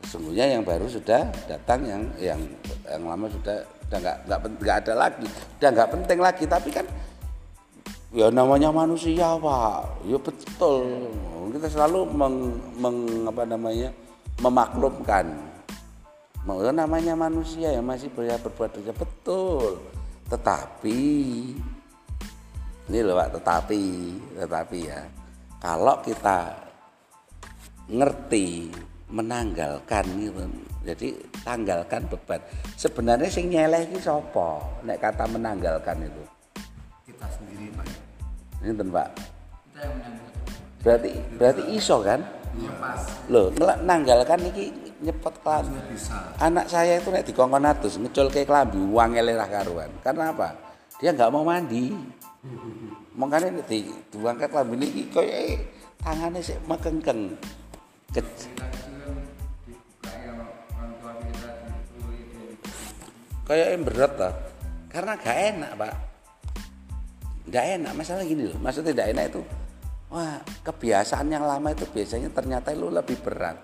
Sesungguhnya 0.09 0.57
yang 0.57 0.65
baru 0.65 0.88
sudah 0.88 1.29
datang, 1.45 1.85
yang 1.85 2.03
yang 2.17 2.41
yang 2.88 3.05
lama 3.05 3.29
sudah 3.29 3.61
sudah 3.61 3.99
nggak 4.00 4.17
nggak 4.25 4.41
nggak 4.57 4.77
ada 4.88 4.95
lagi, 4.97 5.29
sudah 5.61 5.69
nggak 5.77 5.91
penting 5.93 6.19
lagi. 6.25 6.45
Tapi 6.49 6.69
kan 6.73 6.87
ya 8.17 8.33
namanya 8.33 8.73
manusia 8.73 9.37
pak. 9.37 10.00
Ya 10.09 10.17
betul. 10.17 11.12
Kita 11.53 11.69
selalu 11.69 12.09
meng, 12.09 12.57
meng- 12.81 13.29
apa 13.29 13.45
namanya 13.45 13.93
memaklumkan. 14.41 15.29
Mau 16.49 16.65
namanya 16.73 17.12
manusia 17.12 17.69
yang 17.69 17.85
masih 17.85 18.09
boleh 18.09 18.33
berbuat 18.41 18.81
dosa 18.81 18.97
betul. 18.97 19.77
Tetapi 20.33 21.00
ini 22.88 23.05
loh 23.05 23.21
Pak 23.21 23.37
tetapi 23.37 23.83
tetapi 24.41 24.79
ya 24.81 25.05
kalau 25.61 26.00
kita 26.00 26.57
ngerti 27.93 28.73
menanggalkan 29.09 30.05
gitu. 30.21 30.45
Jadi 30.85 31.09
tanggalkan 31.45 32.09
beban. 32.09 32.41
Sebenarnya 32.77 33.29
sing 33.29 33.53
nyeleh 33.53 33.88
iki 33.88 34.00
sapa? 34.00 34.61
Nek 34.85 35.00
kata 35.00 35.29
menanggalkan 35.29 36.05
itu. 36.05 36.25
Kita 37.09 37.27
sendiri 37.29 37.73
pak. 37.77 37.88
Ini 38.65 38.73
Pak? 38.73 39.09
Kita 39.17 39.81
yang 39.85 39.93
menyambut. 39.97 40.33
Berarti 40.81 41.11
berarti 41.37 41.62
iso 41.77 41.97
kan? 42.00 42.21
Lepas 42.59 43.00
loh 43.31 43.55
ngel- 43.55 43.81
nanggalkan 43.87 44.41
iki 44.50 44.73
nyepet 44.99 45.35
kelambi 45.47 45.79
anak 46.43 46.67
saya 46.67 46.99
itu 46.99 47.07
nek 47.15 47.23
dikongkon 47.23 47.62
atus 47.62 48.03
ke 48.33 48.43
kelambi 48.43 48.83
uang 48.83 49.15
ra 49.15 49.47
karuan. 49.47 49.91
Karena 50.03 50.35
apa? 50.35 50.59
Dia 50.99 51.15
nggak 51.15 51.31
mau 51.31 51.47
mandi. 51.47 51.95
Makanya 53.15 53.62
nek 53.62 53.67
di 53.69 53.87
diangkat 54.11 54.49
kelambi 54.50 54.75
ini 54.81 55.07
koyo 55.12 55.33
tangannya 56.03 56.41
sih 56.43 56.59
mekengkeng. 56.67 57.37
Kita 58.09 58.25
kecil 58.25 58.88
kayak 63.49 63.67
yang 63.73 63.85
berat 63.88 64.12
lah 64.21 64.35
karena 64.93 65.12
gak 65.17 65.38
enak 65.57 65.73
pak. 65.75 65.95
Gak 67.49 67.64
enak. 67.81 67.93
Masalah 67.97 68.25
gini 68.28 68.45
loh 68.45 68.61
maksudnya 68.61 68.93
tidak 68.93 69.09
enak 69.17 69.25
itu 69.33 69.43
wah 70.09 70.40
kebiasaan 70.64 71.28
yang 71.28 71.45
lama 71.45 71.69
itu 71.73 71.85
biasanya 71.88 72.28
ternyata 72.33 72.76
lu 72.76 72.93
lebih 72.93 73.17
berat. 73.25 73.57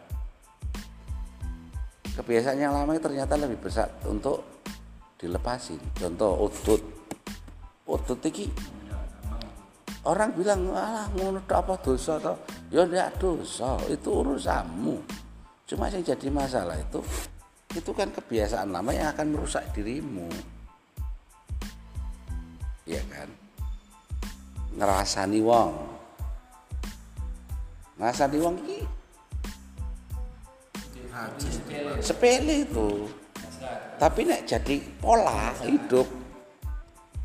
Kebiasaan 2.15 2.57
yang 2.57 2.73
lama 2.73 2.95
itu 2.97 3.03
ternyata 3.05 3.35
lebih 3.37 3.59
besar 3.61 3.91
untuk 4.09 4.65
dilepasin. 5.21 5.81
Contoh 5.99 6.49
udut. 6.49 6.83
Udut 7.85 8.21
iki 8.25 8.49
orang 10.05 10.37
bilang 10.37 10.69
alah 10.73 11.09
ngono 11.17 11.41
apa 11.45 11.75
dosa 11.81 12.21
toh? 12.21 12.37
Ya 12.73 12.85
ndak 12.85 13.21
dosa 13.21 13.77
itu 13.89 14.09
urusanmu. 14.09 14.97
Cuma 15.65 15.89
yang 15.89 16.05
jadi 16.05 16.29
masalah 16.29 16.77
itu 16.77 17.01
itu 17.75 17.91
kan 17.91 18.09
kebiasaan 18.15 18.71
lama 18.71 18.91
yang 18.95 19.11
akan 19.11 19.35
merusak 19.35 19.67
dirimu. 19.75 20.31
Ya 22.87 23.03
kan? 23.11 23.29
Ngerasani 24.79 25.41
wong. 25.43 25.73
Ngerasani 27.99 28.39
wong 28.39 28.55
iki 28.63 28.81
sepele 32.03 32.67
itu. 32.67 33.11
Tapi 33.99 34.21
nek 34.27 34.43
jadi 34.47 34.77
pola 34.99 35.55
hidup 35.63 36.25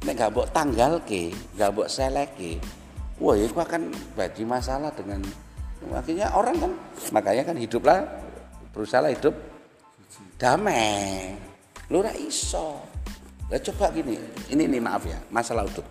nek 0.07 0.15
gak 0.15 0.31
mbok 0.31 0.47
tanggalke 0.55 1.35
gak 1.59 1.75
mbok 1.75 1.91
seleke 1.91 2.55
wah 3.19 3.35
itu 3.35 3.51
akan 3.51 3.91
jadi 4.15 4.43
masalah 4.47 4.95
dengan 4.95 5.19
akhirnya 5.91 6.31
orang 6.31 6.55
kan 6.55 6.71
makanya 7.11 7.51
kan 7.51 7.57
hiduplah 7.59 8.07
berusaha 8.71 9.11
hidup 9.11 9.35
damai. 10.39 11.36
Lu 11.91 12.00
ora 12.00 12.15
iso. 12.15 12.79
Lah 13.51 13.60
coba 13.60 13.91
gini. 13.91 14.15
Ini 14.50 14.63
nih 14.63 14.81
maaf 14.81 15.03
ya 15.03 15.19
masalah 15.29 15.67
udut 15.67 15.84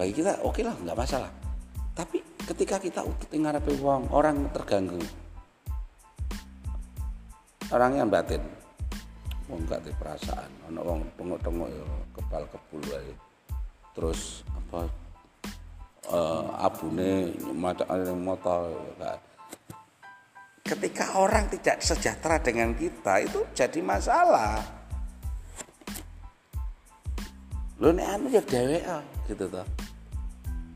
bagi 0.00 0.16
kita 0.16 0.40
oke 0.40 0.64
lah 0.64 0.72
nggak 0.80 0.96
masalah. 0.96 1.28
Tapi 1.92 2.24
ketika 2.48 2.80
kita 2.80 3.04
udut 3.04 3.28
ngarepe 3.28 3.76
wong 3.84 4.08
orang 4.16 4.48
terganggu. 4.48 4.96
Orang 7.68 8.00
yang 8.00 8.08
batin 8.08 8.40
wong 9.52 9.60
gak 9.68 9.84
di 9.84 9.92
perasaan. 9.92 10.48
Ana 10.72 10.80
wong 10.80 11.04
tengok-tengok 11.20 11.68
ya 11.68 11.84
kepal 12.16 12.48
kebul 12.48 12.80
wae. 12.88 13.12
Terus 13.92 14.40
apa 14.56 14.88
eh 16.08 16.44
abune 16.64 17.36
macam 17.52 17.84
motor 18.16 18.72
gak 18.96 19.20
ketika 20.70 21.18
orang 21.18 21.50
tidak 21.50 21.82
sejahtera 21.82 22.38
dengan 22.38 22.70
kita 22.78 23.26
itu 23.26 23.42
jadi 23.50 23.82
masalah. 23.82 24.62
Lo 27.82 27.90
nek 27.90 28.06
anu 28.06 28.26
ya 28.30 28.38
dewek 28.44 28.84
ah, 28.86 29.02
gitu 29.26 29.50
toh. 29.50 29.66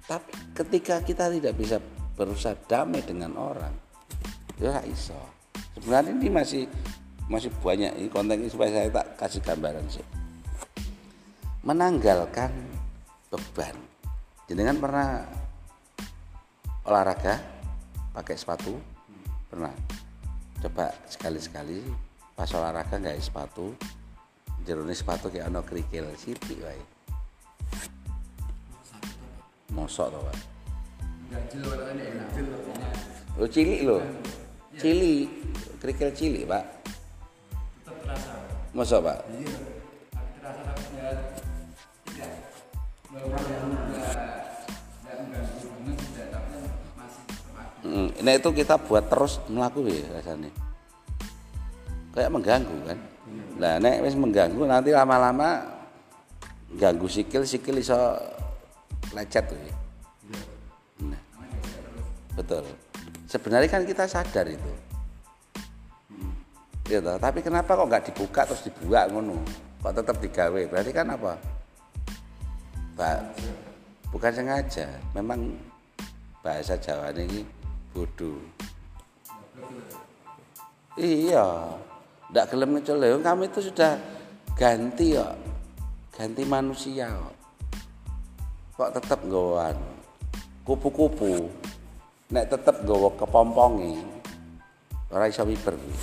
Tapi 0.05 0.31
ketika 0.57 0.99
kita 1.05 1.31
tidak 1.31 1.55
bisa 1.55 1.79
berusaha 2.19 2.59
damai 2.67 3.07
dengan 3.07 3.39
orang 3.39 3.75
ya 4.59 4.83
iso. 4.83 5.17
Sebenarnya 5.79 6.11
ini 6.19 6.29
masih 6.31 6.63
masih 7.31 7.55
banyak 7.63 7.95
ini 7.95 8.09
konten 8.11 8.43
ini 8.43 8.51
supaya 8.51 8.75
saya 8.75 8.89
tak 8.91 9.07
kasih 9.15 9.41
gambaran 9.47 9.87
sih. 9.87 10.07
Menanggalkan 11.63 12.51
beban. 13.31 13.77
Jenengan 14.51 14.77
pernah 14.77 15.09
olahraga 16.85 17.41
pakai 18.13 18.37
sepatu 18.37 18.94
pernah. 19.55 19.75
Coba 20.59 20.91
sekali-sekali 21.07 21.79
pas 22.35 22.51
olahraga 22.51 22.99
nggak 22.99 23.23
sepatu 23.23 23.71
jerone 24.67 24.91
sepatu 24.91 25.31
kayak 25.31 25.47
ono 25.47 25.63
kerikil 25.63 26.11
sithik 26.19 26.59
wae. 26.59 26.83
Mosok 29.71 30.11
to 30.11 30.19
enak 31.31 32.35
lo 33.39 33.47
cilik 33.47 33.81
lo? 33.87 33.99
Cilik. 34.75 35.27
Kerikil 35.79 36.11
cilik 36.15 36.45
Pak. 36.51 36.65
Tetap 37.83 37.97
terasa 38.03 38.35
mosok 38.75 39.01
Pak. 39.07 39.19
Tapi 39.23 39.47
terasa 40.43 40.63
tapi 40.67 40.83
ya. 40.99 42.27
tidak 43.15 43.64
Mm, 48.25 48.33
nah 48.33 48.41
itu 48.41 48.49
kita 48.57 48.81
buat 48.81 49.05
terus 49.13 49.37
melaku 49.53 49.85
ya 49.85 50.01
rasanya. 50.17 50.49
Kayak 52.17 52.33
mengganggu 52.33 52.79
kan? 52.89 52.99
Nah 53.61 53.77
nek 53.77 54.01
wis 54.01 54.17
mengganggu 54.17 54.65
nanti 54.65 54.97
lama-lama 54.97 55.61
ganggu 56.81 57.05
sikil 57.05 57.45
sikil 57.45 57.85
iso 57.85 58.17
lecet 59.13 59.45
tuh 59.45 59.61
ya. 59.61 59.75
Nah, 61.05 61.21
betul. 62.33 62.65
Sebenarnya 63.29 63.69
kan 63.69 63.85
kita 63.85 64.09
sadar 64.09 64.49
itu. 64.49 64.73
Gitu 66.89 67.13
tapi 67.21 67.45
kenapa 67.45 67.77
kok 67.77 67.89
nggak 67.93 68.05
dibuka 68.09 68.49
terus 68.49 68.65
dibuka 68.65 69.05
ngono? 69.13 69.37
Kok 69.85 69.93
tetap 70.01 70.17
digawe? 70.17 70.61
Berarti 70.73 70.93
kan 70.97 71.13
apa? 71.13 71.37
Pak 72.97 73.19
bukan 74.09 74.33
sengaja. 74.33 74.89
Memang 75.13 75.61
bahasa 76.41 76.81
Jawa 76.81 77.13
ini 77.13 77.64
bodoh. 77.95 78.43
Iya. 80.99 81.79
Ndak 82.35 82.51
gelem 82.51 82.75
ngecele 82.75 83.23
kami 83.23 83.47
itu 83.47 83.71
sudah 83.71 83.95
ganti 84.59 85.15
kok 85.15 85.35
ganti 86.15 86.43
manusia 86.47 87.11
kok 87.15 87.35
kok 88.75 88.91
tetap 88.99 89.23
nggawan 89.23 89.79
kupu-kupu. 90.67 91.47
Nek 92.35 92.51
tetep 92.51 92.83
nggawa 92.83 93.15
kepompongi 93.15 93.95
ora 95.15 95.31
iso 95.31 95.47
kuwi. 95.47 95.95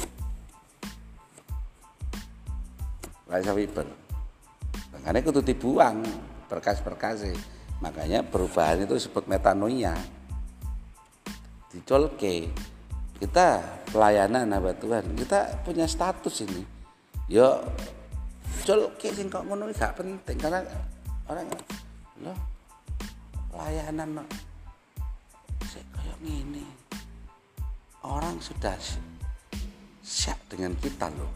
ora 3.28 3.40
iso 3.40 3.56
wiber 3.56 3.88
makanya 4.92 5.20
kudu 5.24 5.40
dibuang 5.40 6.04
berkas-berkas 6.52 7.32
makanya 7.80 8.24
perubahan 8.28 8.84
itu 8.84 8.96
disebut 9.00 9.28
metanoia 9.28 9.96
dicolke. 11.72 12.52
Kita 13.22 13.62
pelayanan 13.94 14.50
hamba 14.50 14.74
Tuhan 14.74 15.14
kita 15.14 15.62
punya 15.62 15.86
status 15.86 16.42
ini. 16.46 16.64
Yo 17.30 17.62
colke 18.66 19.10
sing 19.14 19.30
kok 19.30 19.46
ngono 19.46 19.70
gak 19.74 19.98
penting 19.98 20.38
karena 20.38 20.62
orang 21.30 21.48
loh 22.22 22.38
pelayanan 23.54 24.22
no. 24.22 24.24
Kayak 25.72 26.18
gini 26.26 26.66
orang 28.02 28.42
sudah 28.42 28.74
si- 28.82 29.22
siap 30.02 30.38
dengan 30.50 30.74
kita 30.82 31.08
loh. 31.14 31.30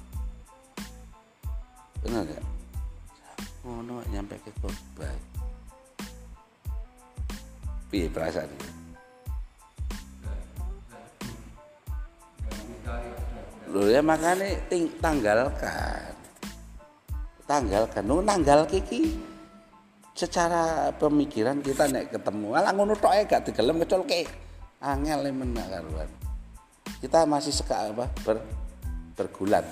Benar 2.01 2.25
gak? 2.25 2.45
Ngono 3.65 4.01
nyampe 4.09 4.41
ke 4.41 4.51
korban 4.57 5.35
piye 7.89 8.09
perasaan 8.09 8.74
Loh 13.75 13.91
ya 13.91 13.99
makanya 13.99 14.55
ting 14.71 14.87
tanggalkan. 15.03 16.15
Tanggalkan. 17.43 18.03
Nu 18.07 18.23
nanggal 18.23 18.63
kiki 18.71 19.19
secara 20.15 20.95
pemikiran 20.95 21.59
kita 21.59 21.91
nek 21.91 22.15
ketemu 22.15 22.55
alah 22.55 22.71
ngono 22.71 22.95
tok 22.95 23.27
gak 23.27 23.51
digelem 23.51 23.83
kecolke. 23.83 24.23
Angel 24.79 25.27
menak 25.35 25.67
karuan. 25.67 26.07
Kita 27.03 27.27
masih 27.27 27.51
seka 27.51 27.91
apa 27.91 28.07
ber, 28.23 28.39
bergulat 29.19 29.67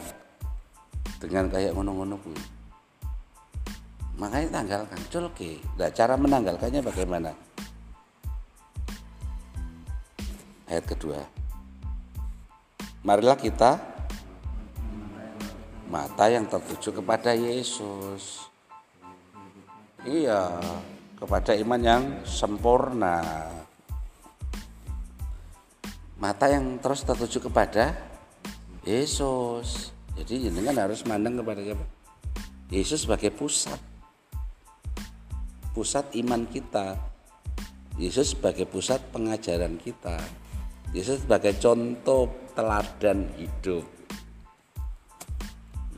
dengan 1.23 1.47
kayak 1.47 1.71
ngono-ngono 1.71 2.19
kuwi. 2.19 2.43
makanya 4.17 4.61
tanggalkan 4.61 5.01
culke 5.09 5.57
nah 5.73 5.89
cara 5.89 6.13
menanggalkannya 6.13 6.81
bagaimana 6.85 7.33
ayat 10.69 10.85
kedua 10.85 11.17
marilah 13.01 13.33
kita 13.33 13.92
mata 15.93 16.25
yang 16.25 16.49
tertuju 16.49 16.89
kepada 16.97 17.37
Yesus 17.37 18.49
iya 20.09 20.57
kepada 21.21 21.53
iman 21.53 21.81
yang 21.85 22.03
sempurna 22.25 23.21
mata 26.17 26.49
yang 26.49 26.81
terus 26.81 27.05
tertuju 27.05 27.45
kepada 27.45 27.93
Yesus 28.81 29.93
jadi 30.17 30.49
jenengan 30.49 30.89
harus 30.89 31.05
mandang 31.05 31.37
kepada 31.37 31.61
siapa 31.61 31.85
Yesus 32.73 33.05
sebagai 33.05 33.29
pusat 33.29 33.93
pusat 35.73 36.05
iman 36.21 36.45
kita. 36.45 36.95
Yesus 37.97 38.37
sebagai 38.37 38.69
pusat 38.69 39.01
pengajaran 39.09 39.77
kita. 39.81 40.17
Yesus 40.93 41.25
sebagai 41.25 41.57
contoh 41.57 42.29
teladan 42.53 43.29
hidup. 43.37 43.85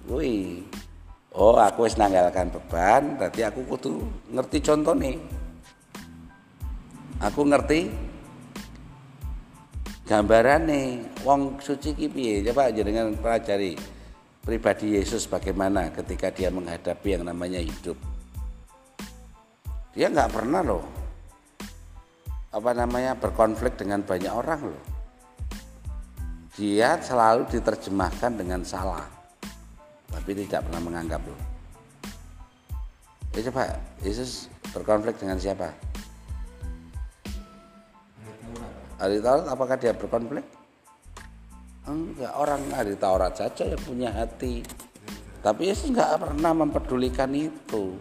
Wih, 0.06 0.62
oh 1.34 1.58
aku 1.58 1.90
wis 1.90 1.98
nanggalkan 1.98 2.54
beban, 2.54 3.18
berarti 3.18 3.42
aku 3.42 3.66
kudu 3.66 4.06
ngerti 4.30 4.62
contoh 4.62 4.94
nih. 4.94 5.18
Aku 7.26 7.42
ngerti 7.42 7.90
gambaran 10.06 10.70
nih, 10.70 10.86
wong 11.26 11.58
suci 11.58 11.98
ki 11.98 12.14
piye? 12.14 12.46
Coba 12.46 12.70
dengan 12.70 13.18
pelajari 13.18 13.74
pribadi 14.46 14.94
Yesus 14.94 15.26
bagaimana 15.26 15.90
ketika 15.90 16.30
dia 16.30 16.54
menghadapi 16.54 17.18
yang 17.18 17.26
namanya 17.26 17.58
hidup. 17.58 17.98
Dia 19.98 20.14
nggak 20.14 20.30
pernah 20.38 20.62
loh 20.62 20.86
apa 22.54 22.72
namanya 22.78 23.18
berkonflik 23.18 23.74
dengan 23.74 24.06
banyak 24.06 24.30
orang 24.30 24.70
loh. 24.70 24.84
Dia 26.54 27.02
selalu 27.02 27.50
diterjemahkan 27.50 28.38
dengan 28.38 28.62
salah 28.62 29.15
tapi 30.16 30.32
tidak 30.48 30.64
pernah 30.72 30.82
menganggap 30.82 31.22
loh. 31.28 31.42
Ya 33.36 33.52
coba 33.52 33.76
Yesus 34.00 34.48
berkonflik 34.72 35.20
dengan 35.20 35.36
siapa? 35.36 35.76
Ahli 38.96 39.20
Taurat 39.20 39.46
apakah 39.52 39.76
dia 39.76 39.92
berkonflik? 39.92 40.48
Enggak 41.86 42.34
orang 42.34 42.64
ahli 42.72 42.96
Taurat 42.96 43.36
saja 43.36 43.68
yang 43.68 43.84
punya 43.84 44.10
hati. 44.10 44.64
Tapi 45.44 45.68
Yesus 45.68 45.92
nggak 45.92 46.18
pernah 46.18 46.56
mempedulikan 46.56 47.30
itu. 47.36 48.00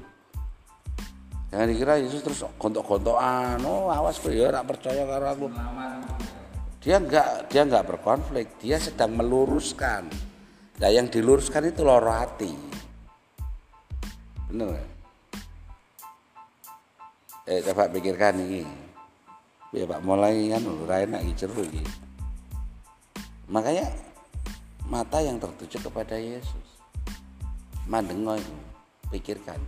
Jangan 1.52 1.66
dikira 1.68 2.00
Yesus 2.00 2.22
terus 2.24 2.40
gontok-gontokan, 2.56 3.60
oh 3.66 3.90
awas 3.92 4.16
kowe 4.22 4.32
ya 4.32 4.48
percaya 4.64 5.02
karo 5.04 5.26
aku. 5.28 5.46
Dia 6.80 6.96
enggak 7.02 7.50
dia 7.50 7.62
enggak 7.66 7.84
berkonflik, 7.90 8.54
dia 8.62 8.78
sedang 8.78 9.18
meluruskan. 9.18 10.33
Nah 10.80 10.90
yang 10.90 11.06
diluruskan 11.06 11.70
itu 11.70 11.86
loro 11.86 12.10
hati. 12.10 12.50
Bener 14.50 14.80
Eh 17.44 17.60
coba 17.60 17.92
pikirkan 17.92 18.40
ini. 18.40 18.64
Ya 19.74 19.84
Pak 19.84 20.00
mulai 20.06 20.48
kan 20.48 20.62
ora 20.64 21.02
enak 21.02 21.22
iki. 21.28 21.84
Makanya 23.50 23.90
mata 24.86 25.20
yang 25.20 25.36
tertuju 25.36 25.82
kepada 25.82 26.16
Yesus. 26.16 26.78
Mandengo 27.84 28.40
pikirkan 29.14 29.60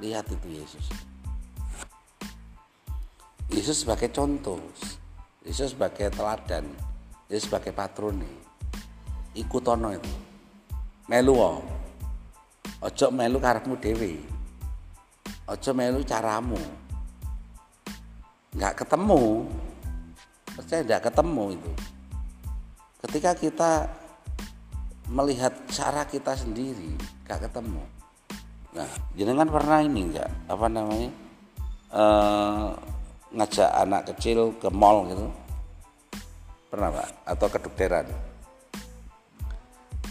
lihat 0.00 0.24
itu 0.32 0.48
Yesus 0.48 0.86
Yesus 3.52 3.84
sebagai 3.84 4.08
contoh 4.12 4.56
Yesus 5.44 5.76
sebagai 5.76 6.08
teladan 6.08 6.64
Yesus 7.28 7.52
sebagai 7.52 7.76
patrone 9.36 9.44
ikutono 9.44 9.88
itu. 9.92 10.12
Melu 11.06 11.34
ojo 12.82 13.06
melu 13.12 13.38
karepmu 13.38 13.76
dewi 13.76 14.16
ojo 15.46 15.70
melu 15.76 16.00
caramu. 16.02 16.58
Nggak 18.56 18.84
ketemu. 18.84 19.44
Percaya 20.56 20.80
nggak 20.82 21.02
ketemu 21.12 21.44
itu. 21.52 21.72
Ketika 23.04 23.30
kita 23.36 23.72
melihat 25.12 25.52
cara 25.68 26.08
kita 26.08 26.32
sendiri 26.34 26.96
nggak 27.28 27.46
ketemu. 27.46 27.84
Nah, 28.76 28.88
jenengan 29.16 29.48
pernah 29.48 29.80
ini 29.80 30.00
enggak 30.12 30.28
apa 30.48 30.66
namanya? 30.68 31.10
Uh, 31.86 32.76
ngajak 33.32 33.70
anak 33.72 34.02
kecil 34.12 34.52
ke 34.60 34.68
mall 34.68 35.08
gitu? 35.08 35.28
Pernah 36.68 36.92
pak? 36.92 37.08
Atau 37.24 37.46
ke 37.48 37.58
dokteran? 37.62 38.25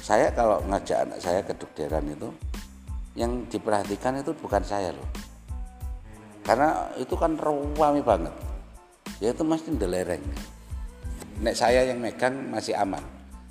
Saya 0.05 0.29
kalau 0.37 0.61
ngajak 0.69 1.01
anak 1.01 1.17
saya 1.17 1.41
ke 1.41 1.57
dokteran 1.57 2.05
itu, 2.05 2.29
yang 3.17 3.49
diperhatikan 3.49 4.21
itu 4.21 4.37
bukan 4.37 4.61
saya 4.61 4.93
loh, 4.93 5.09
karena 6.45 6.93
itu 7.01 7.17
kan 7.17 7.33
ruami 7.33 8.05
banget. 8.05 8.29
Dia 9.17 9.33
itu 9.33 9.41
mesti 9.41 9.73
delereng. 9.73 10.21
Nek 11.41 11.57
saya 11.57 11.89
yang 11.89 11.97
megang 11.97 12.37
masih 12.53 12.77
aman, 12.77 13.01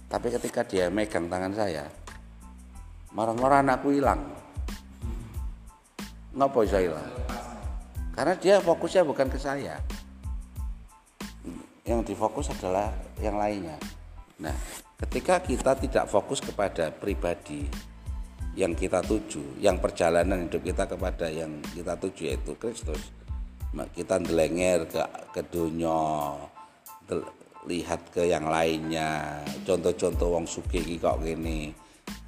tapi 0.06 0.30
ketika 0.30 0.62
dia 0.62 0.86
megang 0.94 1.26
tangan 1.26 1.50
saya, 1.58 1.90
marah-marah 3.10 3.58
anakku 3.58 3.90
hilang 3.90 4.22
Ngapa 6.34 6.66
bisa 6.66 6.82
hilang? 6.82 7.06
Karena 8.10 8.34
dia 8.34 8.58
fokusnya 8.58 9.06
bukan 9.06 9.30
ke 9.30 9.38
saya. 9.38 9.78
Yang 11.86 12.10
difokus 12.10 12.50
adalah 12.50 12.90
yang 13.22 13.38
lainnya. 13.38 13.78
Nah, 14.42 14.54
ketika 15.00 15.42
kita 15.42 15.72
tidak 15.78 16.04
fokus 16.06 16.38
kepada 16.38 16.94
pribadi 16.94 17.66
yang 18.54 18.74
kita 18.78 19.02
tuju, 19.02 19.58
yang 19.58 19.82
perjalanan 19.82 20.46
hidup 20.46 20.62
kita 20.62 20.86
kepada 20.86 21.26
yang 21.26 21.58
kita 21.74 21.98
tuju 21.98 22.22
yaitu 22.30 22.54
Kristus, 22.54 23.10
kita 23.94 24.22
ndelenger 24.22 24.86
ke 24.86 25.02
ke 25.34 25.42
dunia, 25.50 26.38
lihat 27.66 28.00
ke 28.14 28.30
yang 28.30 28.46
lainnya, 28.46 29.42
contoh-contoh 29.66 30.38
wong 30.38 30.46
sugih 30.46 30.84
kok 31.02 31.18
gini, 31.24 31.74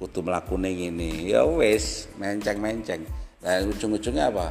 kudu 0.01 0.19
mlakune 0.19 0.73
ngene. 0.73 1.31
Ya 1.31 1.47
wis, 1.47 2.11
menceng-menceng 2.19 3.07
Nah 3.37 3.61
ujung-ujungnya 3.63 4.33
apa? 4.33 4.49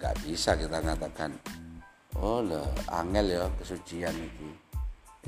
Gak 0.00 0.16
bisa 0.24 0.56
kita 0.56 0.80
katakan, 0.80 1.36
oh 2.16 2.40
lah 2.40 2.64
angel 2.88 3.36
ya 3.36 3.44
kesucian 3.60 4.16
itu. 4.16 4.48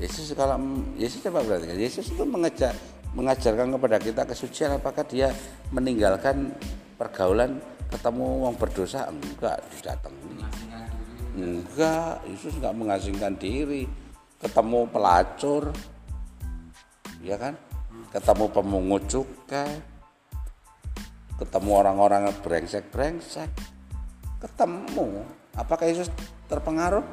Yesus 0.00 0.33
kalau 0.33 0.57
Yesus 0.96 1.20
coba 1.20 1.44
berarti? 1.44 1.68
Yesus 1.76 2.09
itu 2.09 2.24
mengajar 2.24 2.72
mengajarkan 3.12 3.76
kepada 3.76 3.96
kita 4.00 4.22
kesucian 4.24 4.81
apakah 4.81 5.05
dia 5.05 5.28
meninggalkan 5.68 6.57
pergaulan 6.96 7.61
ketemu 7.92 8.24
orang 8.48 8.57
berdosa? 8.57 9.12
Enggak 9.12 9.61
didatangi 9.76 10.33
enggak 11.33 12.24
Yesus 12.28 12.57
enggak 12.61 12.76
mengasingkan 12.76 13.37
diri. 13.37 13.85
Ketemu 14.40 14.90
pelacur 14.90 15.70
ya 17.22 17.37
kan? 17.38 17.55
Ketemu 18.11 18.44
pemungut 18.48 19.05
cukai 19.07 19.92
ketemu 21.42 21.70
orang-orang 21.74 22.31
brengsek-brengsek 22.38 23.50
ketemu. 24.38 25.26
Apakah 25.59 25.90
Yesus 25.90 26.09
terpengaruh 26.46 27.05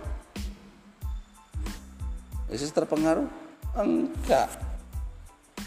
Yesus 2.50 2.74
terpengaruh? 2.74 3.30
Enggak. 3.78 4.50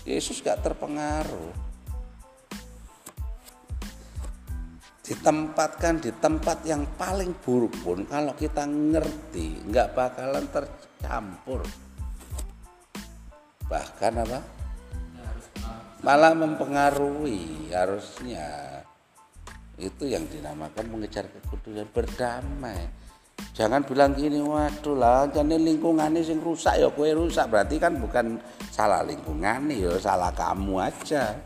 Yesus 0.02 0.42
enggak 0.42 0.66
terpengaruh. 0.66 1.54
Ditempatkan 5.06 6.02
di 6.02 6.10
tempat 6.18 6.66
yang 6.66 6.86
paling 6.98 7.34
buruk 7.42 7.74
pun 7.82 8.02
kalau 8.06 8.34
kita 8.34 8.66
ngerti 8.66 9.62
nggak 9.66 9.94
bakalan 9.94 10.46
tercampur. 10.50 11.62
Bahkan 13.70 14.12
apa? 14.26 14.40
Malah 16.02 16.34
mempengaruhi 16.34 17.70
harusnya. 17.70 18.82
Itu 19.78 20.06
yang 20.06 20.26
dinamakan 20.26 20.90
mengejar 20.90 21.30
kekudusan 21.30 21.86
berdamai 21.94 23.01
jangan 23.52 23.84
bilang 23.84 24.16
gini 24.16 24.40
waduh 24.40 24.96
lah 24.96 25.28
jadi 25.28 25.60
lingkungan 25.60 26.08
ini 26.16 26.24
sing 26.24 26.40
rusak 26.40 26.80
ya 26.80 26.88
kue 26.88 27.12
rusak. 27.12 27.52
Berarti 27.52 27.76
kan 27.76 27.96
bukan 28.00 28.40
salah 28.72 29.04
lingkungan 29.04 29.68
ya 29.68 29.92
salah 30.00 30.32
kamu 30.32 30.74
aja. 30.80 31.36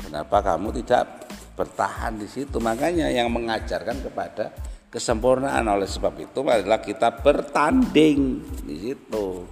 Kenapa 0.00 0.40
kamu 0.40 0.72
tidak 0.80 1.28
bertahan 1.56 2.16
di 2.16 2.28
situ? 2.28 2.56
Makanya 2.56 3.12
yang 3.12 3.28
mengajarkan 3.28 4.00
kepada 4.00 4.52
kesempurnaan 4.88 5.64
oleh 5.68 5.86
sebab 5.86 6.16
itu 6.18 6.40
adalah 6.44 6.80
kita 6.80 7.20
bertanding 7.20 8.40
di 8.64 8.76
situ. 8.90 9.44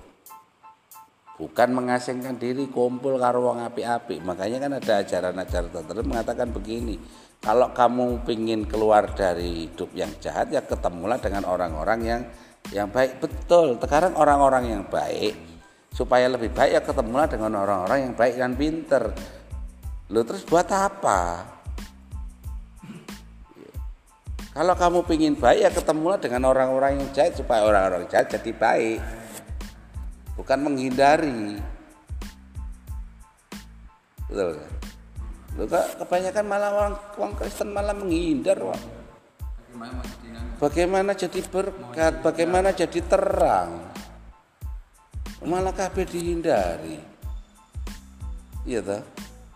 Bukan 1.38 1.70
mengasingkan 1.70 2.34
diri 2.34 2.66
kumpul 2.66 3.14
karo 3.14 3.46
wong 3.46 3.62
api-api 3.62 4.18
makanya 4.26 4.58
kan 4.58 4.72
ada 4.74 4.92
ajaran-ajaran 5.06 5.70
tertentu 5.70 6.02
mengatakan 6.02 6.50
begini 6.50 6.98
kalau 7.38 7.70
kamu 7.70 8.26
ingin 8.26 8.66
keluar 8.66 9.14
dari 9.14 9.70
hidup 9.70 9.94
yang 9.94 10.10
jahat 10.18 10.50
ya 10.50 10.62
ketemulah 10.62 11.22
dengan 11.22 11.46
orang-orang 11.46 12.00
yang 12.02 12.22
yang 12.74 12.88
baik. 12.90 13.22
Betul 13.22 13.78
sekarang 13.78 14.18
orang-orang 14.18 14.64
yang 14.68 14.82
baik 14.84 15.38
supaya 15.94 16.28
lebih 16.28 16.52
baik 16.52 16.72
ya 16.78 16.82
ketemulah 16.84 17.30
dengan 17.30 17.56
orang-orang 17.62 18.10
yang 18.10 18.14
baik 18.18 18.34
dan 18.36 18.52
pinter. 18.58 19.14
Lo 20.10 20.24
terus 20.26 20.42
buat 20.44 20.66
apa? 20.68 21.46
Kalau 24.58 24.74
kamu 24.74 25.06
ingin 25.14 25.34
baik 25.38 25.60
ya 25.62 25.70
ketemulah 25.70 26.18
dengan 26.18 26.50
orang-orang 26.50 26.98
yang 26.98 27.08
jahat 27.14 27.38
supaya 27.38 27.62
orang-orang 27.62 28.10
jahat 28.10 28.26
jadi 28.26 28.50
baik. 28.50 29.00
Bukan 30.34 30.58
menghindari. 30.58 31.62
Betul 34.26 34.58
kan? 34.58 34.77
Kebanyakan 35.66 36.44
malah 36.46 36.70
orang, 36.70 36.94
orang 37.18 37.34
Kristen 37.34 37.74
malah 37.74 37.96
menghindar 37.96 38.62
wah. 38.62 38.78
Bagaimana 40.62 41.18
jadi 41.18 41.42
berkat, 41.42 42.22
bagaimana 42.22 42.70
jadi 42.70 43.00
terang. 43.02 43.90
Malah 45.42 45.74
kabeh 45.74 46.06
dihindari. 46.06 46.98
Iya 48.62 48.82
toh? 48.82 49.02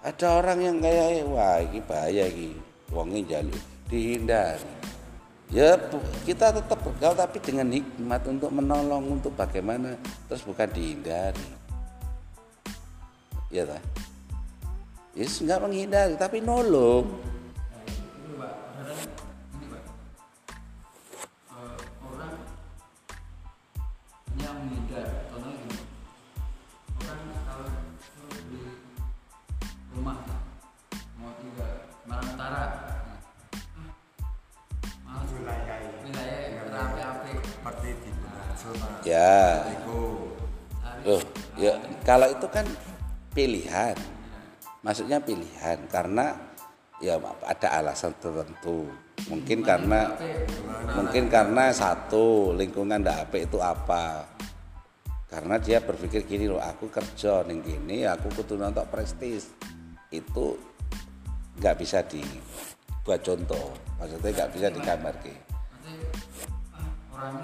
Ada 0.02 0.26
orang 0.42 0.58
yang 0.62 0.76
kayak 0.82 1.26
wah 1.30 1.62
ini 1.62 1.78
bahaya 1.86 2.26
ini. 2.26 2.58
Wonge 2.90 3.24
jalur 3.24 3.62
dihindari 3.92 4.72
ya 5.52 5.76
kita 6.24 6.48
tetap 6.56 6.80
bergaul 6.80 7.12
tapi 7.12 7.36
dengan 7.44 7.68
hikmat 7.68 8.24
untuk 8.24 8.48
menolong 8.48 9.20
untuk 9.20 9.36
bagaimana 9.36 10.00
terus 10.24 10.40
bukan 10.48 10.64
dihindari 10.72 11.44
ya 15.12 15.28
yes 15.28 15.44
nggak 15.44 15.60
menghindari 15.60 16.16
tapi 16.16 16.40
nolong 16.40 17.32
Ya. 39.02 39.66
Loh, 41.02 41.18
ya 41.58 41.74
kalau 42.06 42.30
itu 42.30 42.46
kan 42.46 42.62
pilihan. 43.34 43.98
Maksudnya 44.82 45.22
pilihan 45.22 45.78
karena 45.86 46.34
ya 46.98 47.18
ada 47.46 47.68
alasan 47.78 48.14
tertentu. 48.18 48.90
Mungkin 49.30 49.62
karena 49.62 50.10
mungkin 50.98 51.30
karena 51.30 51.70
satu 51.70 52.50
lingkungan 52.54 53.02
ndak 53.02 53.30
apa 53.30 53.36
itu 53.38 53.58
apa. 53.62 54.26
Karena 55.30 55.56
dia 55.56 55.80
berpikir 55.80 56.28
gini 56.28 56.44
loh, 56.44 56.60
aku 56.60 56.92
kerja 56.92 57.40
ning 57.48 57.64
gini, 57.64 58.04
aku 58.04 58.28
kudu 58.36 58.58
nonton 58.58 58.84
prestis. 58.90 59.54
Itu 60.12 60.58
nggak 61.56 61.76
bisa 61.78 62.04
dibuat 62.04 63.22
contoh. 63.24 63.72
Maksudnya 63.96 64.30
nggak 64.34 64.50
bisa 64.52 64.66
digambar 64.68 65.14
Orang 67.12 67.38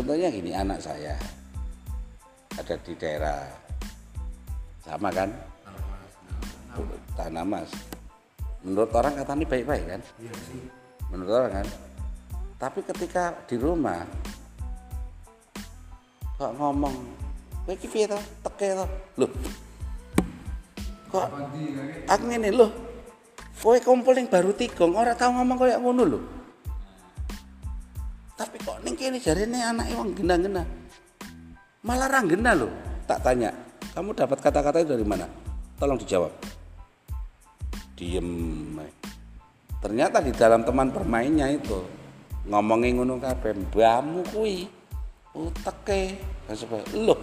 contohnya 0.00 0.32
gini 0.32 0.56
anak 0.56 0.80
saya 0.80 1.12
ada 2.56 2.74
di 2.80 2.96
daerah 2.96 3.44
sama 4.80 5.12
kan? 5.12 5.28
Tanah 7.20 7.44
mas. 7.44 7.68
Menurut 8.64 8.88
orang 8.96 9.12
katanya 9.20 9.44
baik-baik 9.44 9.84
kan? 9.84 10.00
Iya 10.16 10.32
sih. 10.48 10.64
Menurut 11.12 11.36
orang 11.36 11.52
kan? 11.60 11.66
Tapi 12.56 12.80
ketika 12.80 13.36
di 13.44 13.60
rumah 13.60 14.00
kok 16.40 16.56
ngomong 16.56 16.96
kowe 17.68 17.76
iki 17.76 17.84
piye 17.84 18.08
to? 18.08 18.16
Teke 18.40 18.72
to? 18.72 18.86
Lho 19.20 19.28
kok 21.12 21.28
aku 22.08 22.24
ngene 22.24 22.48
lho 22.56 22.72
kowe 23.60 23.76
kumpul 23.84 24.16
ning 24.16 24.32
baru 24.32 24.56
tigong 24.56 24.96
ora 24.96 25.12
tau 25.12 25.36
ngomong 25.36 25.60
kayak 25.60 25.82
ngono 25.84 26.02
lho 26.08 26.39
tapi 28.40 28.56
kok 28.64 28.80
ning 28.80 28.96
kene 28.96 29.20
jarene 29.20 29.60
anake 29.60 29.92
wong 29.92 30.16
genah-genah 30.16 30.64
malah 31.84 32.08
ra 32.08 32.24
genah 32.24 32.56
lho. 32.56 32.68
Tak 33.04 33.20
tanya 33.20 33.52
kamu 33.92 34.16
dapat 34.16 34.38
kata-kata 34.40 34.80
itu 34.80 34.96
dari 34.96 35.04
mana? 35.04 35.28
Tolong 35.76 36.00
dijawab. 36.00 36.32
Diem 38.00 38.80
ternyata 39.80 40.24
di 40.24 40.32
dalam 40.32 40.64
teman 40.64 40.88
bermainnya 40.88 41.52
itu 41.52 41.84
ngomongin 42.48 42.96
ngono 43.00 43.20
kabeh 43.20 43.52
mbahmu 43.52 44.24
kuwi 44.32 44.64
uteke. 45.36 46.16
Loh 46.96 47.20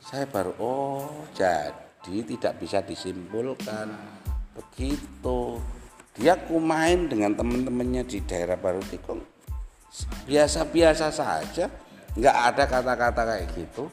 saya 0.00 0.24
baru 0.24 0.52
oh 0.56 1.28
jadi 1.36 2.16
tidak 2.24 2.64
bisa 2.64 2.80
disimpulkan. 2.80 3.92
Begitu. 4.56 5.60
Dia 6.12 6.36
kumain 6.36 7.08
dengan 7.08 7.32
teman-temannya 7.32 8.04
di 8.04 8.20
daerah 8.20 8.60
Baru 8.60 8.84
Tikung 8.84 9.31
biasa-biasa 10.24 11.08
saja. 11.12 11.66
Nggak 12.12 12.36
ada 12.52 12.64
kata-kata 12.68 13.22
kayak 13.24 13.46
gitu. 13.56 13.88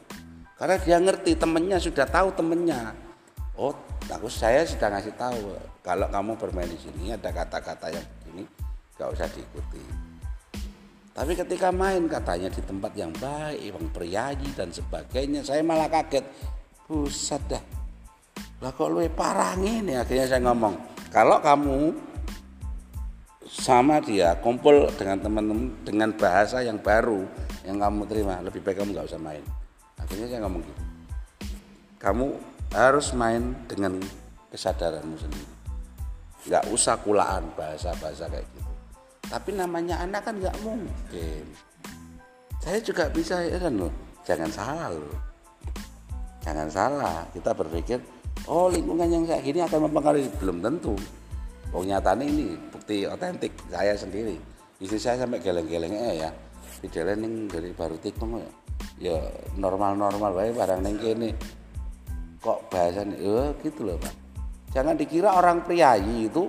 Karena 0.59 0.75
dia 0.75 0.97
ngerti 0.99 1.39
temennya 1.39 1.79
sudah 1.79 2.03
tahu 2.03 2.35
temennya. 2.35 2.91
Oh 3.55 3.71
aku 4.09 4.27
saya 4.27 4.63
sudah 4.63 4.91
ngasih 4.91 5.15
tahu 5.15 5.55
kalau 5.83 6.07
kamu 6.09 6.35
bermain 6.35 6.67
di 6.67 6.79
sini 6.79 7.13
ada 7.13 7.29
kata-kata 7.31 7.91
yang 7.91 8.03
begini 8.03 8.43
gak 8.99 9.09
usah 9.15 9.27
diikuti. 9.31 9.79
Tapi 11.15 11.35
ketika 11.35 11.71
main 11.71 12.07
katanya 12.07 12.47
di 12.47 12.63
tempat 12.63 12.91
yang 12.95 13.11
baik 13.19 13.59
yang 13.59 13.87
priayi 13.91 14.49
dan 14.55 14.71
sebagainya 14.71 15.43
saya 15.43 15.63
malah 15.63 15.91
kaget. 15.91 16.23
Buset 16.89 17.43
dah. 17.45 17.61
Lah 18.59 18.73
kok 18.73 18.89
lu 18.89 19.05
parah 19.13 19.55
ini 19.55 19.93
akhirnya 19.95 20.25
saya 20.25 20.41
ngomong 20.43 20.75
kalau 21.13 21.39
kamu 21.39 22.08
sama 23.49 23.97
dia 23.97 24.37
kumpul 24.45 24.85
dengan 24.93 25.17
teman-teman 25.17 25.73
dengan 25.81 26.13
bahasa 26.13 26.61
yang 26.61 26.77
baru 26.77 27.25
yang 27.65 27.81
kamu 27.81 28.05
terima. 28.05 28.37
Lebih 28.45 28.61
baik 28.61 28.85
kamu 28.85 28.93
nggak 28.93 29.09
usah 29.09 29.17
main. 29.17 29.41
Akhirnya 29.97 30.29
saya 30.29 30.45
ngomong 30.45 30.61
gitu. 30.61 30.83
Kamu 31.97 32.25
harus 32.77 33.09
main 33.17 33.57
dengan 33.65 33.97
kesadaranmu 34.53 35.17
sendiri. 35.17 35.49
Nggak 36.45 36.63
usah 36.69 37.01
kulaan 37.01 37.49
bahasa-bahasa 37.57 38.29
kayak 38.29 38.45
gitu. 38.53 38.71
Tapi 39.25 39.49
namanya 39.57 39.97
anak 40.05 40.29
kan 40.29 40.37
nggak 40.37 40.55
mungkin. 40.61 41.43
Saya 42.61 42.77
juga 42.85 43.09
bisa 43.09 43.41
ya 43.41 43.57
kan 43.57 43.73
loh. 43.73 43.91
Jangan 44.29 44.49
salah 44.53 44.93
loh. 44.93 45.17
Jangan 46.45 46.69
salah. 46.69 47.25
Kita 47.33 47.57
berpikir 47.57 47.97
oh 48.45 48.69
lingkungan 48.69 49.09
yang 49.09 49.25
kayak 49.25 49.41
gini 49.41 49.59
akan 49.65 49.89
mempengaruhi. 49.89 50.29
Belum 50.37 50.61
tentu 50.61 50.93
oh 51.75 51.83
nyatanya 51.85 52.25
ini 52.25 52.57
bukti 52.69 53.05
otentik 53.05 53.53
saya 53.69 53.93
sendiri. 53.93 54.37
Istri 54.79 54.99
saya 54.99 55.27
sampai 55.27 55.43
geleng-gelengnya 55.43 56.09
ya 56.15 56.29
di 56.79 56.87
jalan 56.87 57.51
dari 57.51 57.75
baru 57.75 57.99
tikung 57.99 58.39
ya. 58.97 59.19
Normal-normal 59.59 60.31
baik 60.31 60.53
barang 60.55 60.81
neng 60.81 60.97
kene. 60.97 61.29
Kok 62.39 62.71
bahasanya 62.71 63.15
ya 63.19 63.51
gitu 63.59 63.83
loh 63.83 63.99
pak. 63.99 64.15
Jangan 64.71 64.95
dikira 64.95 65.35
orang 65.35 65.65
priayi 65.65 66.31
itu 66.31 66.47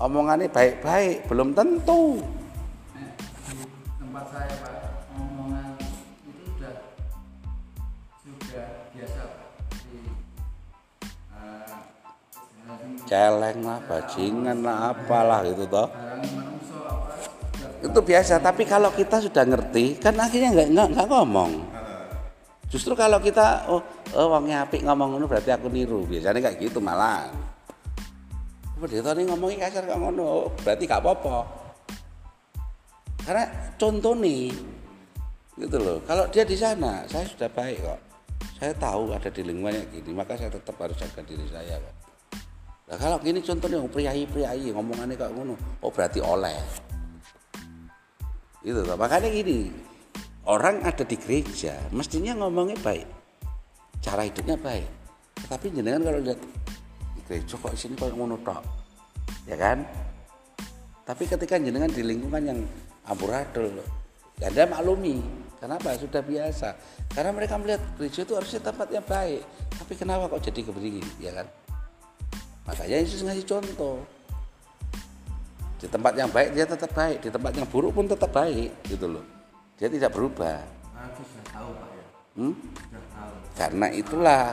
omongannya 0.00 0.48
baik-baik 0.48 1.28
belum 1.28 1.52
tentu. 1.52 2.22
Tempat 4.00 4.24
saya 4.32 4.52
pak 4.62 4.73
celeng 13.04 13.60
lah 13.64 13.80
bajingan 13.84 14.64
lah 14.64 14.92
apalah 14.92 15.44
gitu 15.44 15.64
toh. 15.68 15.88
Itu 17.84 18.00
biasa 18.00 18.40
tapi 18.40 18.64
kalau 18.64 18.88
kita 18.92 19.20
sudah 19.20 19.44
ngerti 19.44 20.00
kan 20.00 20.16
akhirnya 20.16 20.56
nggak 20.56 20.96
nggak 20.96 21.08
ngomong. 21.08 21.52
Justru 22.72 22.96
kalau 22.96 23.20
kita 23.20 23.68
oh, 23.70 23.84
oh 24.16 24.26
wongnya 24.32 24.64
apik 24.66 24.82
ngomong 24.82 25.14
ngono 25.14 25.28
berarti 25.28 25.52
aku 25.52 25.68
niru. 25.68 26.08
Biasanya 26.08 26.40
kayak 26.40 26.58
gitu 26.58 26.80
malah. 26.80 27.28
pendeta 28.74 29.16
ini 29.16 29.30
ngomongin 29.30 29.64
kasar 29.64 29.86
kok 29.88 29.96
ngono? 29.96 30.52
Berarti 30.60 30.84
gak 30.84 31.00
apa-apa. 31.00 31.36
Karena 33.24 33.44
contoh 33.80 34.12
nih 34.12 34.52
gitu 35.56 35.76
loh. 35.80 35.98
Kalau 36.04 36.28
dia 36.28 36.44
di 36.44 36.52
sana 36.58 37.06
saya 37.08 37.24
sudah 37.24 37.48
baik 37.48 37.80
kok. 37.80 38.00
Saya 38.60 38.76
tahu 38.76 39.14
ada 39.14 39.30
di 39.32 39.40
lingkungannya 39.40 39.88
gini 39.88 40.12
maka 40.12 40.36
saya 40.36 40.52
tetap 40.52 40.76
harus 40.76 40.98
jaga 41.00 41.24
diri 41.24 41.46
saya 41.48 41.80
kok 41.80 42.03
nah 42.94 43.10
kalau 43.10 43.18
gini 43.18 43.42
contohnya 43.42 43.82
priayi 43.90 44.22
priayi 44.22 44.70
ngomongannya 44.70 45.18
kok 45.18 45.34
ngono 45.34 45.58
oh 45.82 45.90
berarti 45.90 46.22
oleh. 46.22 46.54
Itu 48.62 48.86
loh 48.86 48.94
makanya 48.94 49.34
gini 49.34 49.66
orang 50.46 50.78
ada 50.86 51.02
di 51.02 51.18
gereja 51.18 51.74
mestinya 51.90 52.38
ngomongnya 52.38 52.78
baik. 52.78 53.02
Cara 53.98 54.22
hidupnya 54.22 54.54
baik. 54.54 54.86
Tapi 55.50 55.74
jenengan 55.74 56.06
kalau 56.06 56.22
lihat 56.22 56.38
di 57.18 57.20
gereja 57.26 57.58
kok 57.58 57.74
sini 57.74 57.98
kok 57.98 58.14
ngono 58.14 58.38
tok? 58.46 58.62
Ya 59.50 59.58
kan? 59.58 59.82
Tapi 61.02 61.26
ketika 61.26 61.58
jenengan 61.58 61.90
di 61.90 62.06
lingkungan 62.06 62.46
yang 62.46 62.62
amburadul 63.10 63.74
ya 64.38 64.54
anda 64.54 64.70
maklumi 64.70 65.18
kenapa? 65.58 65.98
Sudah 65.98 66.22
biasa. 66.22 66.78
Karena 67.10 67.34
mereka 67.34 67.58
melihat 67.58 67.82
gereja 67.98 68.22
itu 68.22 68.38
harusnya 68.38 68.62
tempat 68.62 68.86
yang 68.94 69.02
baik. 69.02 69.42
Tapi 69.82 69.92
kenapa 69.98 70.30
kok 70.30 70.46
jadi 70.46 70.62
keberi 70.62 71.02
ya 71.18 71.34
kan 71.34 71.63
makanya 72.64 72.96
Yesus 73.00 73.24
ngasih 73.24 73.46
contoh. 73.46 74.00
Di 75.80 75.86
tempat 75.92 76.16
yang 76.16 76.32
baik 76.32 76.56
dia 76.56 76.64
tetap 76.64 76.90
baik. 76.96 77.20
Di 77.20 77.28
tempat 77.28 77.52
yang 77.52 77.68
buruk 77.68 77.92
pun 77.92 78.08
tetap 78.08 78.32
baik 78.32 78.72
gitu 78.88 79.04
loh. 79.04 79.24
Dia 79.76 79.92
tidak 79.92 80.16
berubah. 80.16 80.64
Nah, 80.96 81.04
itu 81.12 81.22
sudah 81.28 81.46
tahu 81.52 81.68
Pak 81.76 81.90
ya. 81.92 82.06
hmm? 82.40 82.54
Sudah 82.56 83.04
tahu. 83.12 83.34
karena 83.54 83.86
itulah 83.92 84.44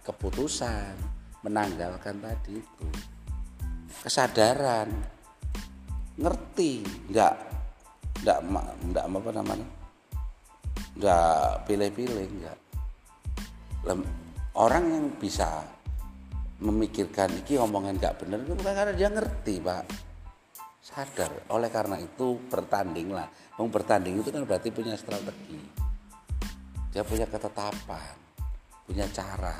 keputusan 0.00 0.92
menanggalkan 1.44 2.16
tadi 2.24 2.56
itu. 2.56 2.88
Kesadaran. 4.00 4.88
Ngerti. 6.16 6.86
Nggak 7.12 7.34
nggak 8.24 8.38
ma- 8.48 8.76
nggak 8.88 9.04
apa 9.04 9.30
namanya? 9.36 9.68
Nggak 10.96 11.68
pilih-pilih 11.68 12.28
nggak. 12.40 12.58
Lem- 13.84 14.12
orang 14.56 14.84
yang 14.88 15.06
bisa 15.20 15.64
memikirkan 16.60 17.32
iki 17.40 17.56
omongan 17.56 17.96
nggak 17.96 18.20
bener 18.20 18.44
itu 18.44 18.52
bukan 18.52 18.74
karena 18.76 18.92
dia 18.92 19.08
ngerti 19.08 19.54
pak. 19.64 19.84
Sadar. 20.80 21.32
Oleh 21.52 21.68
karena 21.72 21.96
itu 22.00 22.40
bertanding 22.48 23.12
lah. 23.12 23.28
Wong 23.56 23.68
bertanding 23.68 24.20
itu 24.20 24.32
kan 24.32 24.44
berarti 24.44 24.72
punya 24.72 24.96
strategi. 24.96 25.60
Dia 26.92 27.04
punya 27.04 27.28
ketetapan 27.28 28.20
punya 28.90 29.06
cara. 29.14 29.54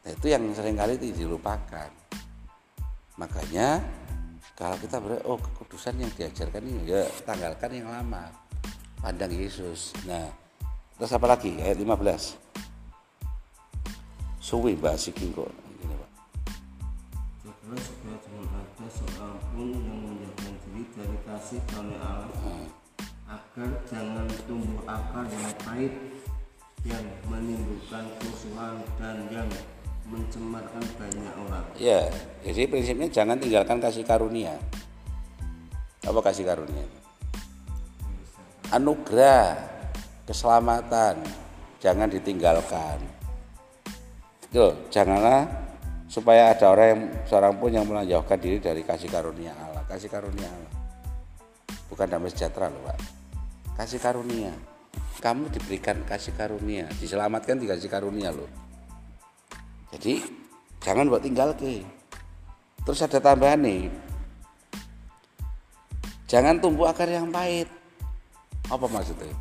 Nah, 0.00 0.10
itu 0.16 0.32
yang 0.32 0.40
sering 0.56 0.80
kali 0.80 0.96
itu 0.96 1.12
dilupakan. 1.12 1.92
Makanya 3.20 3.84
kalau 4.56 4.80
kita 4.80 4.96
ber 4.96 5.20
oh 5.28 5.36
kekudusan 5.36 6.00
yang 6.00 6.08
diajarkan 6.16 6.64
ini 6.64 6.88
ya 6.88 7.04
tanggalkan 7.28 7.68
yang 7.76 7.92
lama. 7.92 8.32
Pandang 9.04 9.28
Yesus. 9.28 9.92
Nah 10.08 10.24
terus 10.96 11.12
apa 11.12 11.28
lagi? 11.28 11.60
Ayat 11.60 11.76
15 11.76 12.48
suwi 14.48 14.80
mbak 14.80 14.96
kok 15.36 15.52
ada 18.78 18.94
seorang 18.94 19.34
pun 19.50 19.74
yang 19.74 19.98
menjauhkan 20.06 20.54
diri 20.62 20.86
dari 20.94 21.18
kasih 21.26 21.58
karunia 21.66 21.98
Allah. 21.98 22.62
Agar 23.26 23.70
jangan 23.90 24.30
tumbuh 24.46 24.86
akar 24.86 25.26
yang 25.26 25.50
pahit 25.66 25.94
yang 26.86 27.02
menimbulkan 27.26 28.06
kerusuhan 28.22 28.78
dan 29.02 29.26
yang 29.34 29.50
mencemarkan 30.06 30.78
banyak 30.94 31.34
orang. 31.42 31.66
ya 31.74 32.06
jadi 32.46 32.70
prinsipnya 32.70 33.10
jangan 33.10 33.42
tinggalkan 33.42 33.82
kasih 33.82 34.06
karunia. 34.06 34.54
Apa 36.06 36.30
kasih 36.30 36.46
karunia? 36.46 36.86
Anugerah 38.70 39.58
keselamatan. 40.22 41.26
Jangan 41.82 42.06
ditinggalkan. 42.06 43.02
Tuh, 44.54 44.70
janganlah 44.94 45.67
supaya 46.08 46.56
ada 46.56 46.72
orang 46.72 46.88
yang 46.88 47.02
seorang 47.28 47.54
pun 47.60 47.70
yang 47.70 47.84
menjauhkan 47.84 48.40
diri 48.40 48.58
dari 48.58 48.80
kasih 48.80 49.12
karunia 49.12 49.52
Allah. 49.52 49.84
Kasih 49.84 50.08
karunia 50.08 50.48
Allah. 50.48 50.72
Bukan 51.92 52.08
damai 52.08 52.32
sejahtera 52.32 52.72
loh 52.72 52.80
pak. 52.88 52.98
Kasih 53.76 54.00
karunia. 54.00 54.50
Kamu 55.20 55.52
diberikan 55.52 56.00
kasih 56.08 56.32
karunia. 56.32 56.88
Diselamatkan 56.96 57.60
dikasih 57.60 57.92
karunia 57.92 58.32
loh. 58.32 58.48
Jadi 59.92 60.24
jangan 60.80 61.12
buat 61.12 61.20
tinggal 61.20 61.52
ke. 61.52 61.84
Terus 62.88 63.04
ada 63.04 63.20
tambahan 63.20 63.60
nih. 63.60 63.92
Jangan 66.28 66.60
tumbuh 66.60 66.88
akar 66.88 67.08
yang 67.08 67.28
pahit. 67.28 67.68
Apa 68.68 68.84
maksudnya? 68.88 69.32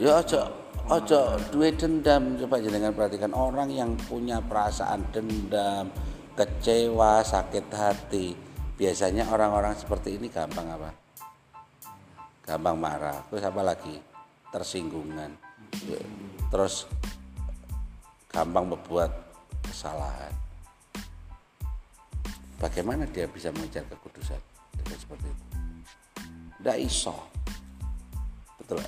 Ya 0.00 0.16
ojo 0.16 0.69
ojo 0.90 1.38
duwe 1.54 1.70
dendam. 1.72 2.34
Coba 2.36 2.58
jenengan 2.58 2.90
perhatikan 2.90 3.30
orang 3.30 3.70
yang 3.70 3.94
punya 3.94 4.42
perasaan 4.42 5.06
dendam 5.14 5.88
kecewa 6.34 7.22
sakit 7.22 7.66
hati 7.70 8.34
biasanya 8.74 9.28
orang-orang 9.30 9.76
seperti 9.78 10.18
ini 10.18 10.26
gampang 10.26 10.66
apa? 10.66 10.90
Gampang 12.42 12.76
marah. 12.76 13.22
Terus 13.30 13.44
apa 13.46 13.62
lagi? 13.62 13.94
Tersinggungan. 14.50 15.30
Terus 16.50 16.90
gampang 18.26 18.66
membuat 18.74 19.14
kesalahan. 19.62 20.34
Bagaimana 22.60 23.08
dia 23.08 23.24
bisa 23.24 23.48
mengejar 23.54 23.86
kekudusan 23.88 24.36
dengan 24.76 24.98
seperti 24.98 25.26
itu? 25.30 25.44
Tidak 26.60 26.76
iso. 26.76 27.16
Betul 28.60 28.84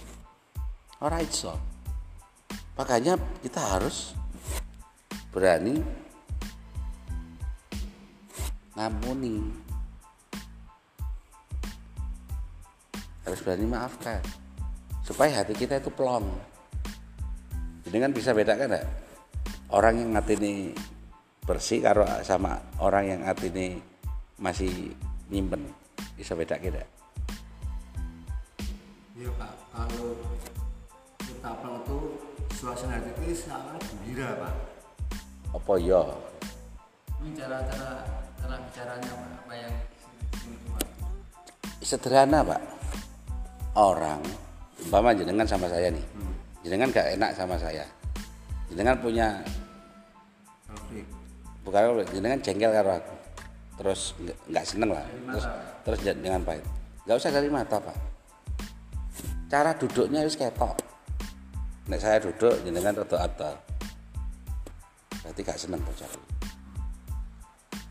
orang 1.03 1.27
iso 1.27 1.72
makanya 2.77 3.21
kita 3.45 3.61
harus 3.61 4.17
berani 5.33 5.81
ngampuni. 8.77 9.53
Harus 13.23 13.41
berani 13.45 13.67
maafkan 13.71 14.21
supaya 15.07 15.43
hati 15.43 15.55
kita 15.55 15.79
itu 15.79 15.91
plong. 15.93 16.27
Jadi 17.87 17.97
kan 17.99 18.13
bisa 18.15 18.31
bedakan 18.33 18.73
enggak 18.73 18.87
orang 19.73 20.05
yang 20.05 20.11
ini 20.37 20.73
bersih 21.43 21.83
karo 21.83 22.07
sama 22.23 22.61
orang 22.79 23.19
yang 23.19 23.21
ini 23.43 23.81
masih 24.39 24.93
nyimpen. 25.33 25.65
Bisa 26.13 26.37
beda 26.37 26.61
kita 26.61 26.85
Iya 29.13 29.31
Pak, 29.37 29.53
kalau 29.71 30.17
kita 31.21 31.51
itu 31.53 31.99
suasana 32.63 32.95
hati 32.95 33.11
itu 33.27 33.35
sangat 33.43 33.83
gembira 33.91 34.39
Pak. 34.39 34.55
apa 35.51 35.73
ya 35.83 35.99
Ini 37.19 37.35
cara-cara 37.35 38.07
cara 38.39 38.55
bicaranya 38.63 39.11
Pak, 39.11 39.31
apa 39.43 39.53
yang 39.59 39.75
sederhana 41.83 42.47
pak. 42.47 42.63
Orang 43.75 44.23
umpama 44.79 45.11
jenengan 45.11 45.43
sama 45.43 45.67
saya 45.67 45.91
nih. 45.91 46.07
Jenengan 46.63 46.95
gak 46.95 47.19
enak 47.19 47.35
sama 47.35 47.59
saya. 47.59 47.83
Jenengan 48.71 48.95
punya 49.03 49.43
Konflik. 50.71 51.03
bukan 51.67 52.07
jenengan 52.15 52.39
jengkel 52.39 52.71
karo 52.71 53.03
aku. 53.03 53.15
Terus 53.83 54.15
nggak- 54.23 54.67
seneng 54.71 54.95
lah. 54.95 55.03
Terus 55.11 55.45
terus 55.83 55.99
jangan 56.07 56.47
pahit. 56.47 56.63
Nggak 57.11 57.17
usah 57.19 57.31
dari 57.35 57.51
mata 57.51 57.83
pak. 57.83 57.99
Cara 59.51 59.75
duduknya 59.75 60.23
harus 60.23 60.39
ketok 60.39 60.92
nek 61.91 61.99
saya 61.99 62.23
duduk 62.23 62.55
jenengan 62.63 62.95
rada 62.95 63.27
abal 63.27 63.55
berarti 65.23 65.41
gak 65.43 65.59
seneng 65.59 65.83
bocah 65.83 66.07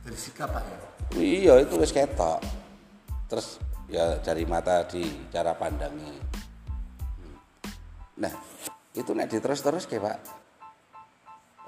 Dari 0.01 0.17
sikap 0.17 0.49
Pak 0.49 0.63
ya. 0.65 0.77
iya 1.21 1.53
itu 1.61 1.77
wis 1.77 1.93
ketok. 1.93 2.41
Terus 3.29 3.61
ya 3.85 4.17
dari 4.17 4.49
mata 4.49 4.81
di 4.89 5.05
cara 5.29 5.53
pandangnya 5.53 6.09
Hmm. 7.21 7.37
nah 8.17 8.33
itu 8.97 9.11
nek 9.13 9.29
diterus 9.29 9.61
terus 9.61 9.85
kayak 9.85 10.01
pak. 10.09 10.17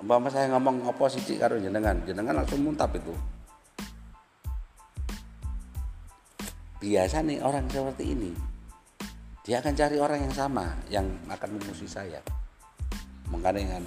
Umpama 0.01 0.33
saya 0.33 0.49
ngomong 0.55 0.89
apa 0.89 1.05
sih 1.13 1.21
karo 1.37 1.61
jenengan 1.61 2.01
jenengan 2.09 2.41
langsung 2.41 2.65
muntap 2.65 2.89
itu. 2.97 3.13
Biasa 6.81 7.21
nih 7.21 7.37
orang 7.45 7.69
seperti 7.69 8.17
ini 8.17 8.52
dia 9.43 9.59
akan 9.59 9.75
cari 9.75 9.99
orang 9.99 10.23
yang 10.23 10.31
sama 10.31 10.71
yang 10.87 11.03
akan 11.27 11.59
memusuhi 11.59 11.91
saya. 11.91 12.23
Makanya 13.27 13.75
dengan 13.75 13.83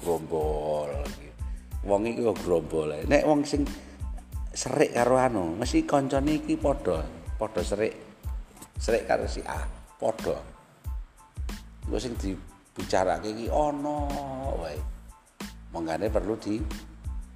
grombol 0.00 0.88
gitu. 1.20 1.36
wong 1.86 2.02
iki 2.08 2.24
grombol 2.42 2.90
nek 3.06 3.22
wong 3.22 3.46
sing 3.46 3.62
serik 4.50 4.96
karo 4.96 5.20
anu 5.22 5.54
mesti 5.54 5.86
koncone 5.86 6.42
iki 6.42 6.58
padha 6.58 7.04
padha 7.38 7.62
serik 7.62 7.94
serik 8.80 9.04
karo 9.04 9.28
si 9.28 9.44
A 9.44 9.68
padha. 10.00 10.40
Lho 11.92 11.98
sing 12.00 12.16
dibicarake 12.16 13.36
iki 13.36 13.46
ana 13.52 14.00
wae. 14.56 14.80
Mongane 15.76 16.08
perlu 16.08 16.40
di 16.40 16.56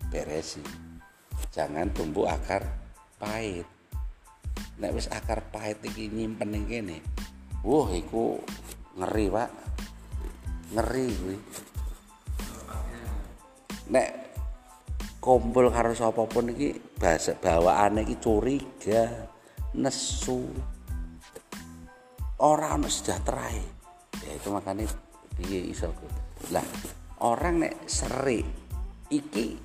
beresi 0.09 0.65
jangan 1.53 1.93
tumbuh 1.93 2.25
akar 2.25 2.65
pahit. 3.21 3.69
Nek 4.81 4.97
wis 4.97 5.13
akar 5.13 5.45
pahit 5.53 5.85
iki 5.85 6.09
nyimpen 6.09 6.57
ning 6.57 6.65
kene 6.65 6.99
wah 7.65 7.89
iku 7.93 8.41
ngeri 8.97 9.27
pak. 9.29 9.51
Ngeri 10.71 11.07
kuwi. 11.19 11.37
Nek 13.91 14.09
kumpul 15.19 15.69
karo 15.69 15.93
sapa 15.93 16.25
pun 16.25 16.55
iki 16.55 16.79
bahasa 16.97 17.37
bawaane 17.37 18.07
iki 18.07 18.17
curiga 18.23 19.29
nesu. 19.77 20.47
Ora 22.41 22.73
ono 22.73 22.89
sejahterae 22.89 23.81
ya 24.25 24.33
itu 24.37 24.49
makanya 24.49 24.89
piye 25.37 25.73
iso 25.73 25.93
lah 26.53 26.65
orang 27.21 27.65
nek 27.65 27.75
seri 27.85 28.41
iki 29.13 29.57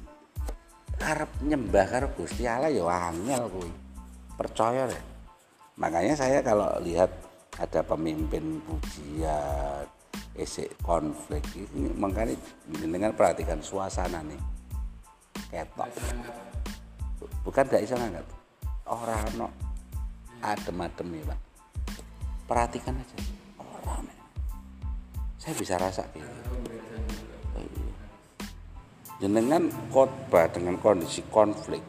arep 0.99 1.43
nyembah 1.43 1.85
karo 1.87 2.07
Gusti 2.15 2.47
Allah 2.47 2.71
ya 2.71 2.83
angel 2.87 3.47
kuwi. 3.51 3.71
Percaya 4.35 4.87
deh. 4.87 5.03
Makanya 5.79 6.15
saya 6.15 6.39
kalau 6.43 6.71
lihat 6.83 7.11
ada 7.55 7.81
pemimpin 7.87 8.59
pujian 8.63 9.87
esek 10.35 10.75
konflik. 10.83 11.43
Ini 11.55 11.95
makanya 11.95 12.35
dengan 12.67 13.15
perhatikan 13.15 13.63
suasana 13.63 14.19
nih. 14.23 14.41
Ketok. 15.51 15.89
Bukan 17.47 17.63
gak 17.71 17.83
iso 17.83 17.95
ngangkat. 17.95 18.25
Orang 18.85 19.25
no 19.39 19.47
adem-adem 20.43 21.07
nih 21.15 21.23
pak. 21.23 21.39
Perhatikan 22.45 22.99
aja. 22.99 23.17
Orang 23.59 24.05
nih 24.05 24.17
saya 25.39 25.53
bisa 25.61 25.77
rasa 25.77 26.03
gitu. 26.11 26.25
Jenengan 29.21 29.71
khotbah 29.93 30.51
dengan 30.51 30.75
kondisi 30.81 31.23
konflik 31.31 31.79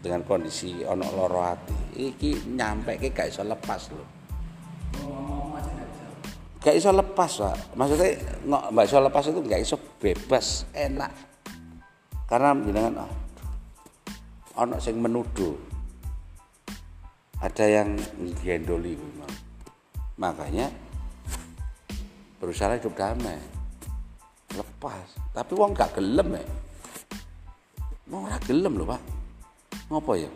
dengan 0.00 0.22
kondisi 0.24 0.86
ono 0.86 1.04
loro 1.12 1.42
hati 1.42 1.98
iki 1.98 2.54
nyampe 2.54 2.96
ke 2.96 3.10
gak 3.10 3.28
iso 3.28 3.42
lepas 3.42 3.90
loh 3.90 4.15
gak 6.66 6.74
iso 6.74 6.90
lepas 6.90 7.30
pak. 7.38 7.78
Maksudnya 7.78 8.18
nggak 8.42 8.64
gak 8.74 8.86
iso 8.90 8.98
lepas 8.98 9.24
itu 9.30 9.40
gak 9.46 9.62
iso 9.62 9.76
bebas 10.02 10.46
enak. 10.74 11.12
Karena 12.26 12.58
jenengan 12.58 13.06
oh, 13.06 13.12
ono 14.58 14.82
sing 14.82 14.98
menuduh. 14.98 15.54
Ada 17.38 17.68
yang 17.68 17.94
gendoli 18.42 18.98
makanya 20.18 20.66
berusaha 22.42 22.74
hidup 22.74 22.98
damai. 22.98 23.38
Lepas. 24.58 25.14
Tapi 25.30 25.52
wong 25.54 25.70
gak 25.70 25.94
gelem 25.94 26.34
ya 26.34 26.46
wong 28.06 28.26
ora 28.26 28.38
gelem 28.46 28.78
lho 28.78 28.86
Pak. 28.86 29.02
Ngopo 29.90 30.12
ya? 30.18 30.30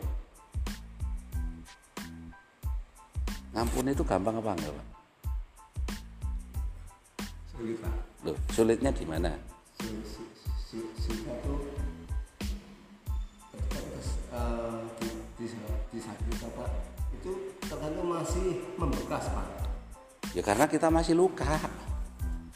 Ngampun 3.51 3.91
itu 3.91 4.03
gampang 4.07 4.39
apa 4.39 4.55
enggak 4.55 4.75
Pak 4.75 4.90
sulit 7.61 7.77
pak 7.85 7.95
Loh, 8.21 8.37
sulitnya 8.53 8.93
di 8.93 9.05
mana? 9.05 9.33
Si 9.77 10.77
itu 10.77 11.55
eh, 14.33 14.81
di 15.01 15.09
di 15.41 15.45
di 15.89 15.99
sakit 16.01 16.37
apa 16.45 16.65
itu 17.17 17.33
tergantung 17.65 18.09
masih 18.13 18.61
membekas 18.77 19.25
pak. 19.33 19.49
Ya 20.37 20.45
karena 20.45 20.69
kita 20.69 20.93
masih 20.93 21.17
luka. 21.17 21.49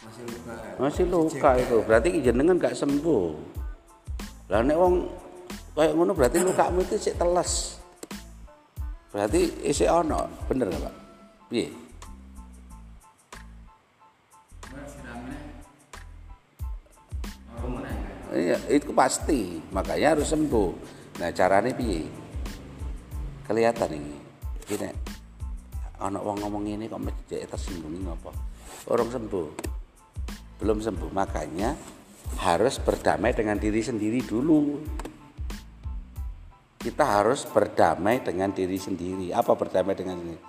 Masih 0.05 0.24
luka 0.28 0.52
masih 0.76 1.05
luka 1.09 1.50
itu. 1.57 1.76
Berarti 1.84 2.09
jenengan 2.20 2.61
gak 2.61 2.76
sembuh. 2.76 3.32
Lah 4.52 4.61
nek 4.61 4.76
wong 4.76 4.94
kayak 5.74 5.92
ngono 5.96 6.12
berarti 6.12 6.38
lukamu 6.44 6.84
itu 6.84 6.96
sik 7.00 7.16
teles. 7.16 7.80
Berarti 9.11 9.64
isih 9.64 9.88
ono. 9.90 10.28
Bener 10.44 10.68
gak 10.68 10.80
Pak? 10.86 10.94
Piye 11.48 11.84
Iya, 18.35 18.59
itu 18.66 18.91
pasti. 18.91 19.62
Makanya 19.70 20.18
harus 20.18 20.26
sembuh. 20.35 20.70
Nah, 21.22 21.30
caranya 21.30 21.70
piye? 21.70 22.03
Kelihatan 23.47 23.91
ini. 23.95 24.16
Gini. 24.66 24.91
Anak 26.03 26.26
wong 26.26 26.43
ngomong 26.43 26.66
ini 26.66 26.91
kok 26.91 26.99
mesti 26.99 27.47
tersinggung 27.47 27.95
ini 27.95 28.11
apa? 28.11 28.35
Orang 28.91 29.14
sembuh. 29.14 29.49
Belum 30.59 30.82
sembuh. 30.82 31.11
Makanya 31.14 31.78
harus 32.43 32.82
berdamai 32.82 33.30
dengan 33.30 33.55
diri 33.55 33.78
sendiri 33.78 34.18
dulu. 34.26 34.82
Kita 36.82 37.22
harus 37.22 37.47
berdamai 37.47 38.20
dengan 38.26 38.51
diri 38.51 38.76
sendiri. 38.76 39.30
Apa 39.30 39.55
berdamai 39.55 39.95
dengan 39.95 40.18
sendiri? 40.18 40.43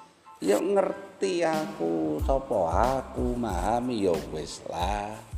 Ya 0.43 0.59
ngerti 0.59 1.47
aku, 1.47 2.19
sopo 2.27 2.67
aku, 2.67 3.39
memahami 3.39 4.03
ya 4.03 4.11
wis 4.35 4.59
lah. 4.67 5.34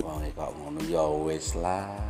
Wong 0.00 0.24
kok 0.32 0.50
ngono 0.56 0.80
ya 0.88 1.04
wis 1.28 1.52
lah. 1.60 2.08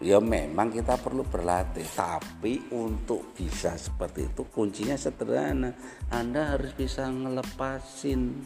Ya 0.00 0.16
memang 0.16 0.72
kita 0.72 0.96
perlu 0.96 1.24
berlatih, 1.28 1.84
tapi 1.92 2.56
untuk 2.72 3.36
bisa 3.36 3.76
seperti 3.76 4.32
itu 4.32 4.48
kuncinya 4.48 4.96
sederhana. 4.96 5.76
Anda 6.08 6.56
harus 6.56 6.72
bisa 6.72 7.08
ngelepasin. 7.08 8.44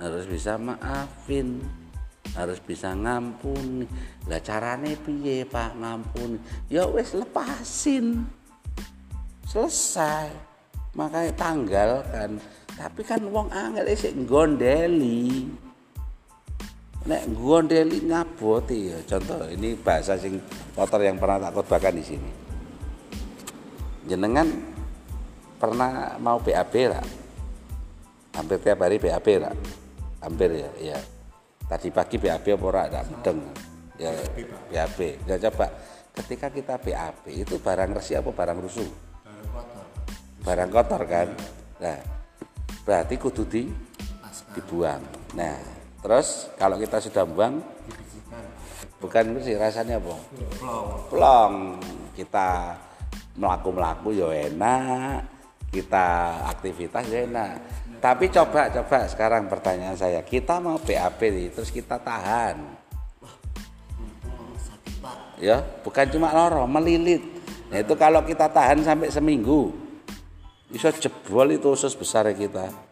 Harus 0.00 0.24
bisa 0.24 0.56
maafin. 0.56 1.60
Harus 2.32 2.56
bisa 2.64 2.96
ngampuni. 2.96 3.84
Lah 4.32 4.40
carane 4.40 4.96
piye, 4.96 5.44
Pak, 5.44 5.76
ngampuni? 5.76 6.40
Ya 6.72 6.88
wis 6.88 7.12
lepasin. 7.12 8.24
Selesai. 9.44 10.32
Makanya 10.96 11.36
tanggalkan. 11.36 12.40
Tapi 12.80 13.04
kan 13.04 13.20
wong 13.28 13.52
angel 13.52 13.92
isik 13.92 14.16
gondeli 14.24 15.52
nek 17.00 17.32
gondeli 17.32 18.04
ngaboti 18.04 18.92
ya 18.92 18.98
contoh 19.08 19.48
ini 19.48 19.72
bahasa 19.72 20.20
sing 20.20 20.36
kotor 20.76 21.00
yang 21.00 21.16
pernah 21.16 21.48
tak 21.48 21.52
khotbahkan 21.56 21.94
di 21.96 22.04
sini. 22.04 22.30
Jenengan 24.04 24.48
pernah 25.56 26.20
mau 26.20 26.36
BAB 26.36 26.74
lah. 26.92 27.04
Hampir 28.36 28.60
tiap 28.60 28.84
hari 28.84 29.00
BAB 29.00 29.28
lah. 29.40 29.54
Hampir 30.20 30.52
ya 30.60 30.70
ya. 30.76 30.98
Tadi 31.64 31.88
pagi 31.88 32.20
BAB 32.20 32.46
apa 32.52 32.64
ora? 32.68 32.80
Ada 32.90 33.00
mudeng 33.08 33.38
ya 33.96 34.12
BAB 34.68 34.98
ya 35.24 35.36
coba 35.48 35.72
ketika 36.20 36.52
kita 36.52 36.74
BAB 36.76 37.32
itu 37.32 37.56
barang 37.56 37.96
resik 37.96 38.20
apa 38.20 38.30
barang 38.32 38.58
rusuh? 38.60 38.90
Baru 39.24 39.44
kotor. 39.56 39.84
Barang 40.44 40.68
kotor 40.68 41.02
kan? 41.08 41.28
Nah 41.80 41.98
berarti 42.84 43.14
kudu 43.16 43.44
di 43.48 43.62
dibuang. 44.52 45.00
Nah 45.38 45.79
terus 46.00 46.48
kalau 46.56 46.80
kita 46.80 46.98
sudah 46.98 47.24
buang 47.28 47.60
bukan 49.00 49.34
bersih 49.34 49.56
rasanya 49.56 49.96
apa? 49.98 50.14
Plong. 51.08 51.80
Kita 52.14 52.76
melaku 53.40 53.68
melaku 53.72 54.08
ya 54.12 54.28
enak. 54.52 55.24
Kita 55.72 56.06
aktivitas 56.52 57.08
ya 57.08 57.24
enak. 57.24 57.52
Tapi 57.98 58.28
coba 58.28 58.68
coba. 58.68 59.08
Sekarang 59.08 59.48
pertanyaan 59.48 59.96
saya 59.96 60.20
kita 60.20 60.60
mau 60.60 60.76
BAB 60.76 61.20
nih 61.20 61.48
terus 61.50 61.72
kita 61.72 61.96
tahan. 61.96 62.80
Ya 65.40 65.64
bukan 65.80 66.06
cuma 66.12 66.36
loro 66.36 66.68
melilit. 66.68 67.24
Nah 67.72 67.80
itu 67.80 67.96
kalau 67.96 68.20
kita 68.20 68.52
tahan 68.52 68.84
sampai 68.84 69.08
seminggu 69.08 69.72
bisa 70.70 70.92
jebol 70.94 71.50
itu 71.50 71.66
usus 71.72 71.98
besar 71.98 72.30
kita 72.30 72.89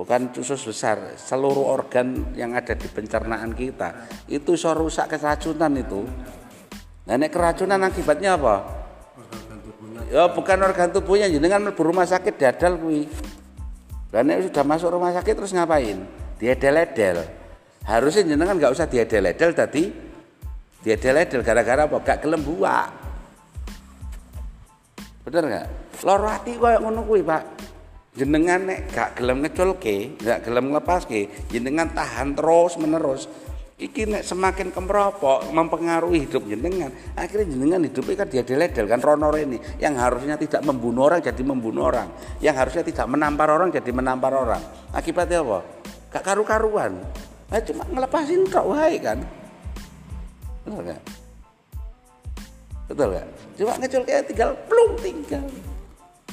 bukan 0.00 0.32
usus 0.32 0.64
besar 0.64 1.12
seluruh 1.20 1.68
organ 1.68 2.32
yang 2.32 2.56
ada 2.56 2.72
di 2.72 2.88
pencernaan 2.88 3.52
kita 3.52 4.08
itu 4.32 4.56
bisa 4.56 4.72
rusak 4.72 5.12
keracunan 5.12 5.76
itu. 5.76 6.08
Nah 7.04 7.20
ini 7.20 7.28
keracunan 7.28 7.76
akibatnya 7.84 8.40
apa? 8.40 8.64
Ya 10.08 10.24
bukan 10.32 10.56
organ 10.64 10.88
tubuhnya 10.88 11.28
jenengan 11.28 11.60
mlebu 11.68 11.92
rumah 11.92 12.08
sakit 12.08 12.32
dadal 12.32 12.80
kuwi. 12.80 13.12
Nek 14.16 14.48
sudah 14.48 14.64
masuk 14.64 14.88
rumah 14.88 15.12
sakit 15.12 15.36
terus 15.36 15.52
ngapain? 15.52 16.00
Diedel-edel. 16.40 17.20
Harusnya 17.84 18.24
jenengan 18.24 18.56
nggak 18.56 18.72
usah 18.72 18.88
diedel-edel 18.88 19.52
tadi. 19.52 19.92
Diedel-edel 20.80 21.44
gara-gara 21.44 21.84
apa? 21.84 22.00
Gak 22.00 22.24
gelem 22.24 22.40
buak. 22.40 22.88
Bener 25.28 25.44
nggak? 25.44 25.66
Loro 26.08 26.24
ati 26.32 26.56
koyo 26.56 26.80
ngono 26.80 27.04
kuwi 27.04 27.20
Pak 27.20 27.69
jenengan 28.10 28.66
nek 28.66 28.90
gak 28.90 29.22
gelem 29.22 29.46
ngeculke 29.46 30.18
gak 30.18 30.42
gelem 30.42 30.74
nglepaske 30.74 31.50
jenengan 31.50 31.90
tahan 31.94 32.34
terus 32.34 32.74
menerus. 32.80 33.30
Iki 33.80 34.12
nek 34.12 34.22
semakin 34.28 34.76
kemeropok 34.76 35.56
mempengaruhi 35.56 36.28
hidup 36.28 36.44
jenengan. 36.44 36.92
Akhirnya 37.16 37.48
jenengan 37.48 37.80
hidupnya 37.80 38.14
kan 38.20 38.28
dia 38.28 38.44
deledel 38.44 38.84
kan 38.84 39.00
rono 39.00 39.32
ini 39.32 39.56
yang 39.80 39.96
harusnya 39.96 40.36
tidak 40.36 40.60
membunuh 40.68 41.08
orang 41.08 41.24
jadi 41.24 41.40
membunuh 41.40 41.88
orang. 41.88 42.12
Yang 42.44 42.56
harusnya 42.60 42.84
tidak 42.84 43.06
menampar 43.08 43.48
orang 43.48 43.72
jadi 43.72 43.88
menampar 43.88 44.36
orang. 44.36 44.60
Akibatnya 44.92 45.40
apa? 45.40 45.64
Gak 46.12 46.24
karu-karuan. 46.28 46.92
Nah, 47.50 47.60
cuma 47.64 47.82
ngelepasin 47.88 48.44
kok 48.52 48.68
wae 48.68 49.00
kan. 49.00 49.18
Betul 50.60 50.80
nggak? 50.84 51.00
Betul 52.92 53.06
nggak? 53.16 53.26
Cuma 53.56 53.72
ngecul 53.80 54.02
kayak 54.04 54.22
tinggal 54.28 54.50
plung 54.68 54.92
tinggal. 55.00 55.44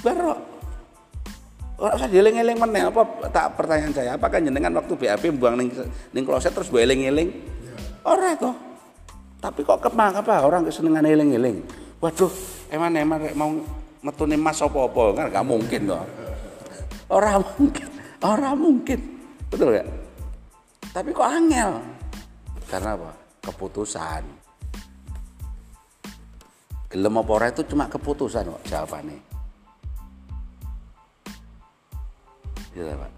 Baru 0.03 0.35
Orang 1.77 1.93
usah 1.93 2.09
dieling-eling 2.09 2.57
meneh 2.57 2.89
apa 2.89 3.05
tak 3.29 3.53
pertanyaan 3.53 3.93
saya, 3.93 4.17
apakah 4.17 4.41
jenengan 4.41 4.73
waktu 4.73 4.97
BAP 4.97 5.29
buang 5.37 5.61
ning 5.61 5.69
ning 6.09 6.25
kloset 6.25 6.49
terus 6.49 6.73
mbok 6.73 6.81
eling-eling? 6.81 7.29
Ora 8.01 8.33
toh. 8.33 8.57
Tapi 9.37 9.61
kok 9.61 9.85
kemang 9.85 10.17
apa 10.17 10.41
orang 10.41 10.65
kesenengan 10.65 11.05
eling-eling. 11.05 11.61
Waduh, 12.01 12.33
eman-eman 12.73 13.29
rek 13.29 13.37
mau 13.37 13.53
metune 14.01 14.33
mas 14.41 14.57
apa-apa 14.57 15.03
kan 15.13 15.25
gak 15.29 15.45
mungkin 15.45 15.81
toh. 15.85 16.01
Ora 17.13 17.37
mungkin, 17.37 17.89
ora 18.25 18.49
mungkin. 18.57 18.99
Betul 19.53 19.77
gak? 19.77 19.87
Tapi 20.97 21.09
kok 21.13 21.29
angel? 21.29 21.71
Karena 22.65 22.97
apa? 22.97 23.11
Keputusan. 23.45 24.23
Gelem 26.89 27.21
apa 27.21 27.31
ora 27.37 27.53
itu 27.53 27.61
cuma 27.69 27.85
keputusan 27.85 28.49
kok 28.49 28.65
jawabannya. 28.65 29.26
Gitu, 32.77 32.93
Pak. 32.93 33.11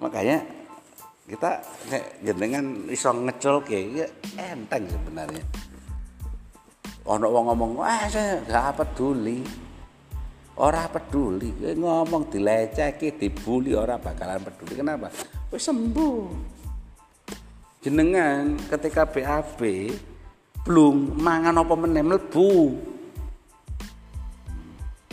Makanya 0.00 0.40
kita 1.28 1.60
nek 1.92 2.04
jenengan 2.24 2.64
iso 2.88 3.12
ngecul 3.12 3.60
ya 3.68 4.08
enteng 4.40 4.88
sebenarnya. 4.88 5.44
Ono 7.04 7.26
wong 7.28 7.44
ngomong, 7.52 7.70
"Wah, 7.84 8.08
saya 8.08 8.40
gak 8.48 8.80
peduli." 8.80 9.44
Ora 10.52 10.84
peduli, 10.84 11.48
ngomong 11.80 12.28
dileceki, 12.28 13.16
dibully 13.16 13.72
ora 13.72 13.96
bakalan 13.96 14.44
peduli. 14.44 14.84
Kenapa? 14.84 15.08
Wis 15.48 15.64
sembuh. 15.64 16.28
Jenengan 17.80 18.60
ketika 18.68 19.08
BAB 19.08 19.60
blung 20.62 21.16
mangan 21.16 21.56
apa 21.56 21.72
meneh 21.72 22.04
mlebu. 22.04 22.78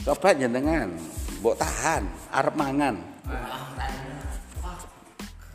Coba 0.04 0.36
jenengan 0.36 0.92
mbok 1.40 1.56
tahan 1.56 2.04
arep 2.36 2.56
mangan. 2.60 2.96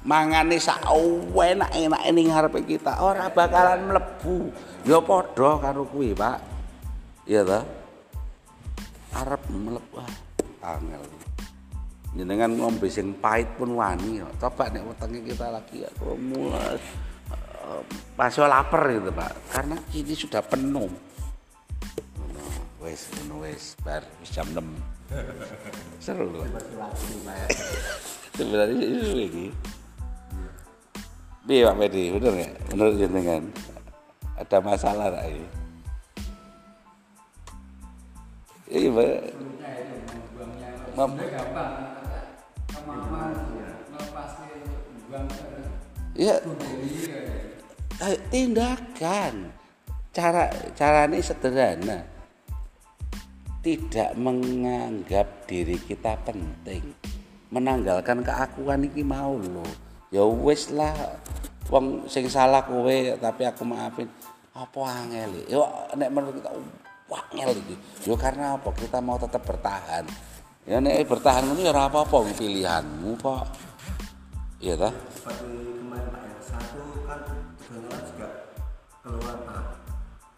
Mangane 0.05 0.61
sak 0.61 0.85
enak-enake 0.85 2.09
ning 2.13 2.29
ngarepe 2.29 2.61
kita 2.69 3.01
ora 3.01 3.33
bakalan 3.33 3.89
mlebu. 3.89 4.53
Ya 4.85 5.01
padha 5.01 5.57
karo 5.65 5.89
kuwi, 5.89 6.13
Pak. 6.13 6.45
Iya 7.25 7.41
toh? 7.41 7.65
Arep 9.17 9.43
mlebu 9.49 9.97
ah, 9.97 10.13
angel. 10.77 11.01
Jenengan 12.15 12.53
ngombe 12.53 12.85
sing 12.93 13.17
pahit 13.17 13.49
pun 13.57 13.81
wani 13.81 14.21
kok. 14.21 14.33
Coba 14.45 14.69
nek 14.69 14.85
wetenge 14.93 15.25
kita 15.25 15.49
lagi 15.49 15.89
ya 15.89 15.91
mulai 16.21 16.77
masih 18.15 18.45
lapar 18.45 18.93
gitu, 18.93 19.09
Pak. 19.09 19.33
Karena 19.51 19.77
ini 19.97 20.13
sudah 20.13 20.45
penuh. 20.45 20.89
Wis 22.85 23.09
ngono 23.17 23.49
wis 23.49 23.81
bar 23.81 24.05
wis 24.21 24.29
jam 24.29 24.45
6. 24.53 24.61
Seru 26.05 26.29
loh. 26.29 26.45
Sebenarnya 28.37 28.77
itu 28.77 29.09
lagi. 29.17 29.47
Piye 31.49 31.65
Pak 31.65 31.77
Medi, 31.81 32.13
bener 32.13 32.33
nggak? 32.37 32.53
Menurut 32.77 32.95
jenengan 33.01 33.43
ada 34.37 34.59
masalah 34.61 35.09
tak 35.17 35.33
ini? 35.33 35.49
Iya, 38.69 38.89
Pak. 38.93 39.13
Buang 40.93 41.13
Ya, 46.15 46.37
tindakan. 48.29 49.35
Cara 50.13 50.53
caranya 50.77 51.19
sederhana. 51.25 52.14
Tidak 53.65 54.21
menganggap 54.21 55.49
diri 55.49 55.81
kita 55.81 56.21
penting. 56.21 56.85
Menanggalkan 57.49 58.21
keakuan 58.21 58.85
iki 58.85 59.01
mau 59.01 59.41
lho. 59.41 59.65
Ya 60.13 60.21
wis 60.21 60.69
lah. 60.69 60.93
Wong 61.73 62.05
sing 62.05 62.29
salah 62.29 62.61
kowe 62.61 63.17
tapi 63.17 63.49
aku 63.49 63.65
maafin. 63.65 64.05
Apa 64.53 64.85
angel? 64.85 65.49
Yo 65.49 65.65
nek 65.97 66.13
menurut 66.13 66.37
kita 66.37 66.53
angel 67.09 67.51
iki. 67.57 67.75
Yo 68.05 68.21
karena 68.21 68.61
apa? 68.61 68.69
Kita 68.77 69.01
mau 69.01 69.17
tetap 69.17 69.41
bertahan. 69.49 70.05
Ya 70.69 70.85
nek 70.85 71.09
bertahan 71.09 71.49
ngono 71.49 71.65
ya 71.65 71.73
ora 71.73 71.89
apa-apa 71.89 72.37
pilihanmu 72.37 73.17
kok. 73.17 73.49
Iya 74.61 74.77
ta? 74.77 74.91
seperti 74.93 75.81
kemarin 75.81 76.09
Pak 76.13 76.23
ya 76.25 76.39
satu 76.41 76.81
kan 77.09 77.21
juga 78.13 78.29
keluar 79.01 79.37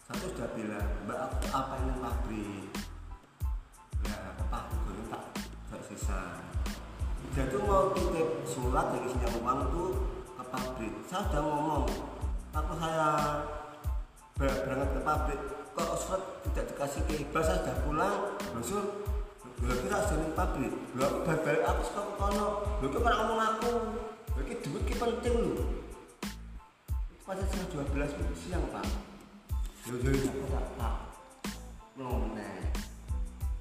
satu 0.07 0.27
sudah 0.31 0.51
bilang 0.55 0.87
Mbak 1.07 1.19
apa 1.51 1.75
ini 1.83 1.95
pabrik 1.99 2.56
dia 7.37 7.45
tuh 7.53 7.61
mau 7.69 7.93
titip 7.93 8.29
surat 8.49 8.97
dari 8.97 9.13
uang 9.13 9.61
tuh 9.69 9.91
ke 10.41 10.45
pabrik 10.49 10.93
saya 11.05 11.21
sudah 11.29 11.43
ngomong 11.45 11.85
aku 12.57 12.73
saya 12.81 13.09
ber- 14.41 14.61
berangkat 14.65 14.91
ke 14.97 15.01
pabrik 15.05 15.41
kok 15.77 15.91
surat 16.01 16.23
tidak 16.49 16.65
dikasih 16.73 17.01
ke 17.05 17.13
Iqbal 17.29 17.43
saya 17.45 17.61
sudah 17.61 17.77
pulang 17.85 18.17
langsung 18.57 18.85
Lha 19.57 19.73
kira 19.81 20.05
jeneng 20.05 20.37
pabrik. 20.37 20.69
Lha 21.01 21.09
aku 21.09 21.19
bal-bal 21.25 21.57
aku 21.65 21.81
suka 21.89 22.03
ke 22.05 22.13
kono. 22.21 22.49
Lha 22.77 22.87
kok 22.93 23.01
ora 23.01 23.17
ngomong 23.25 23.41
aku. 23.41 23.73
Lha 24.37 24.41
iki 24.45 24.55
duit 24.69 24.83
ki 24.85 24.95
penting 25.01 25.33
lho. 25.33 25.65
Itu 27.09 27.25
pas 27.25 27.41
setengah 27.41 27.89
12 27.89 28.21
itu 28.21 28.35
siang, 28.37 28.65
Pak. 28.69 28.85
Lho 29.89 29.97
lho 29.97 30.29
aku 30.29 30.45
tak 30.53 30.67
tak. 30.77 30.95
Ngomong 31.97 32.37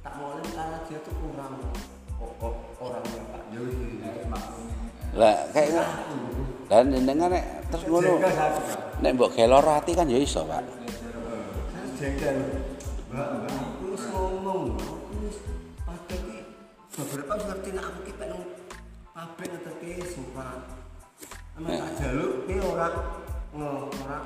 Tak 0.03 0.13
mau 0.19 0.35
karena 0.35 0.83
dia 0.83 0.99
tuh 0.99 1.15
kurang 1.15 1.63
Ya 3.51 3.61
Lah 5.15 5.35
kayak 5.55 5.87
dan 6.67 6.91
jenengan 6.91 7.31
nek 7.31 7.45
terus 7.71 7.83
ngono. 7.87 8.19
Nek 8.99 9.11
mbok 9.15 9.31
gelor 9.37 9.63
ati 9.63 9.95
kan 9.95 10.09
ya 10.11 10.19
iso, 10.19 10.43
Pak. 10.43 10.59
Jengkel. 11.95 12.37
Mbak, 13.13 13.27
aku 13.47 13.85
wis 13.95 14.03
ngomong. 14.11 14.75
Aku 14.75 15.15
wis 15.23 15.37
ki 16.09 16.37
beberapa 16.99 17.33
ngerti 17.39 17.69
nek 17.71 17.83
aku 17.87 17.99
ki 18.03 18.13
pengen 18.19 18.41
pabrik 19.15 19.49
ngeteke 19.55 19.93
tak 21.55 21.91
jaluk 21.95 22.33
ki 22.43 22.55
ora 22.59 22.87
ngo- 23.55 23.87
ora 24.03 24.17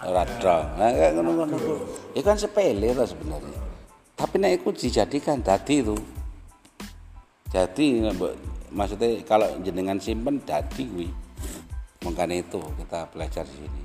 Ora 0.00 0.22
dong. 0.38 0.66
Nah, 0.76 0.92
kayak 0.92 1.12
ngono-ngono 1.16 1.56
ku. 1.56 1.74
Itu 2.12 2.24
kan 2.24 2.36
sepele 2.36 2.92
lah 2.92 3.08
sebenarnya. 3.08 3.58
Tapi 4.14 4.36
nek 4.36 4.60
iku 4.60 4.70
dijadikan 4.76 5.40
dadi 5.40 5.80
itu. 5.80 5.96
Jadi 7.50 7.98
maksudnya 8.70 9.10
kalau 9.26 9.50
jenengan 9.66 9.98
simpen 9.98 10.38
dadi 10.46 10.86
kuwi. 10.86 11.10
Makanya 12.06 12.40
itu 12.40 12.62
kita 12.78 13.10
belajar 13.10 13.44
di 13.44 13.66
sini. 13.66 13.84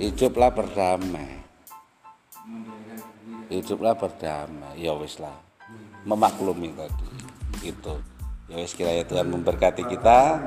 Hiduplah 0.00 0.50
berdamai. 0.50 1.38
Hiduplah 3.52 3.94
berdamai. 3.94 4.80
Ya 4.80 4.96
wis 4.96 5.20
lah. 5.20 5.36
Memaklumi 6.08 6.72
tadi. 6.72 7.08
Itu. 7.62 8.00
Ya 8.48 8.64
wis 8.64 8.72
kiranya 8.72 9.04
Tuhan 9.04 9.28
memberkati 9.28 9.84
kita. 9.84 10.40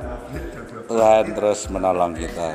Tuhan 0.89 1.25
terus 1.37 1.69
menolong 1.69 2.17
kita. 2.17 2.49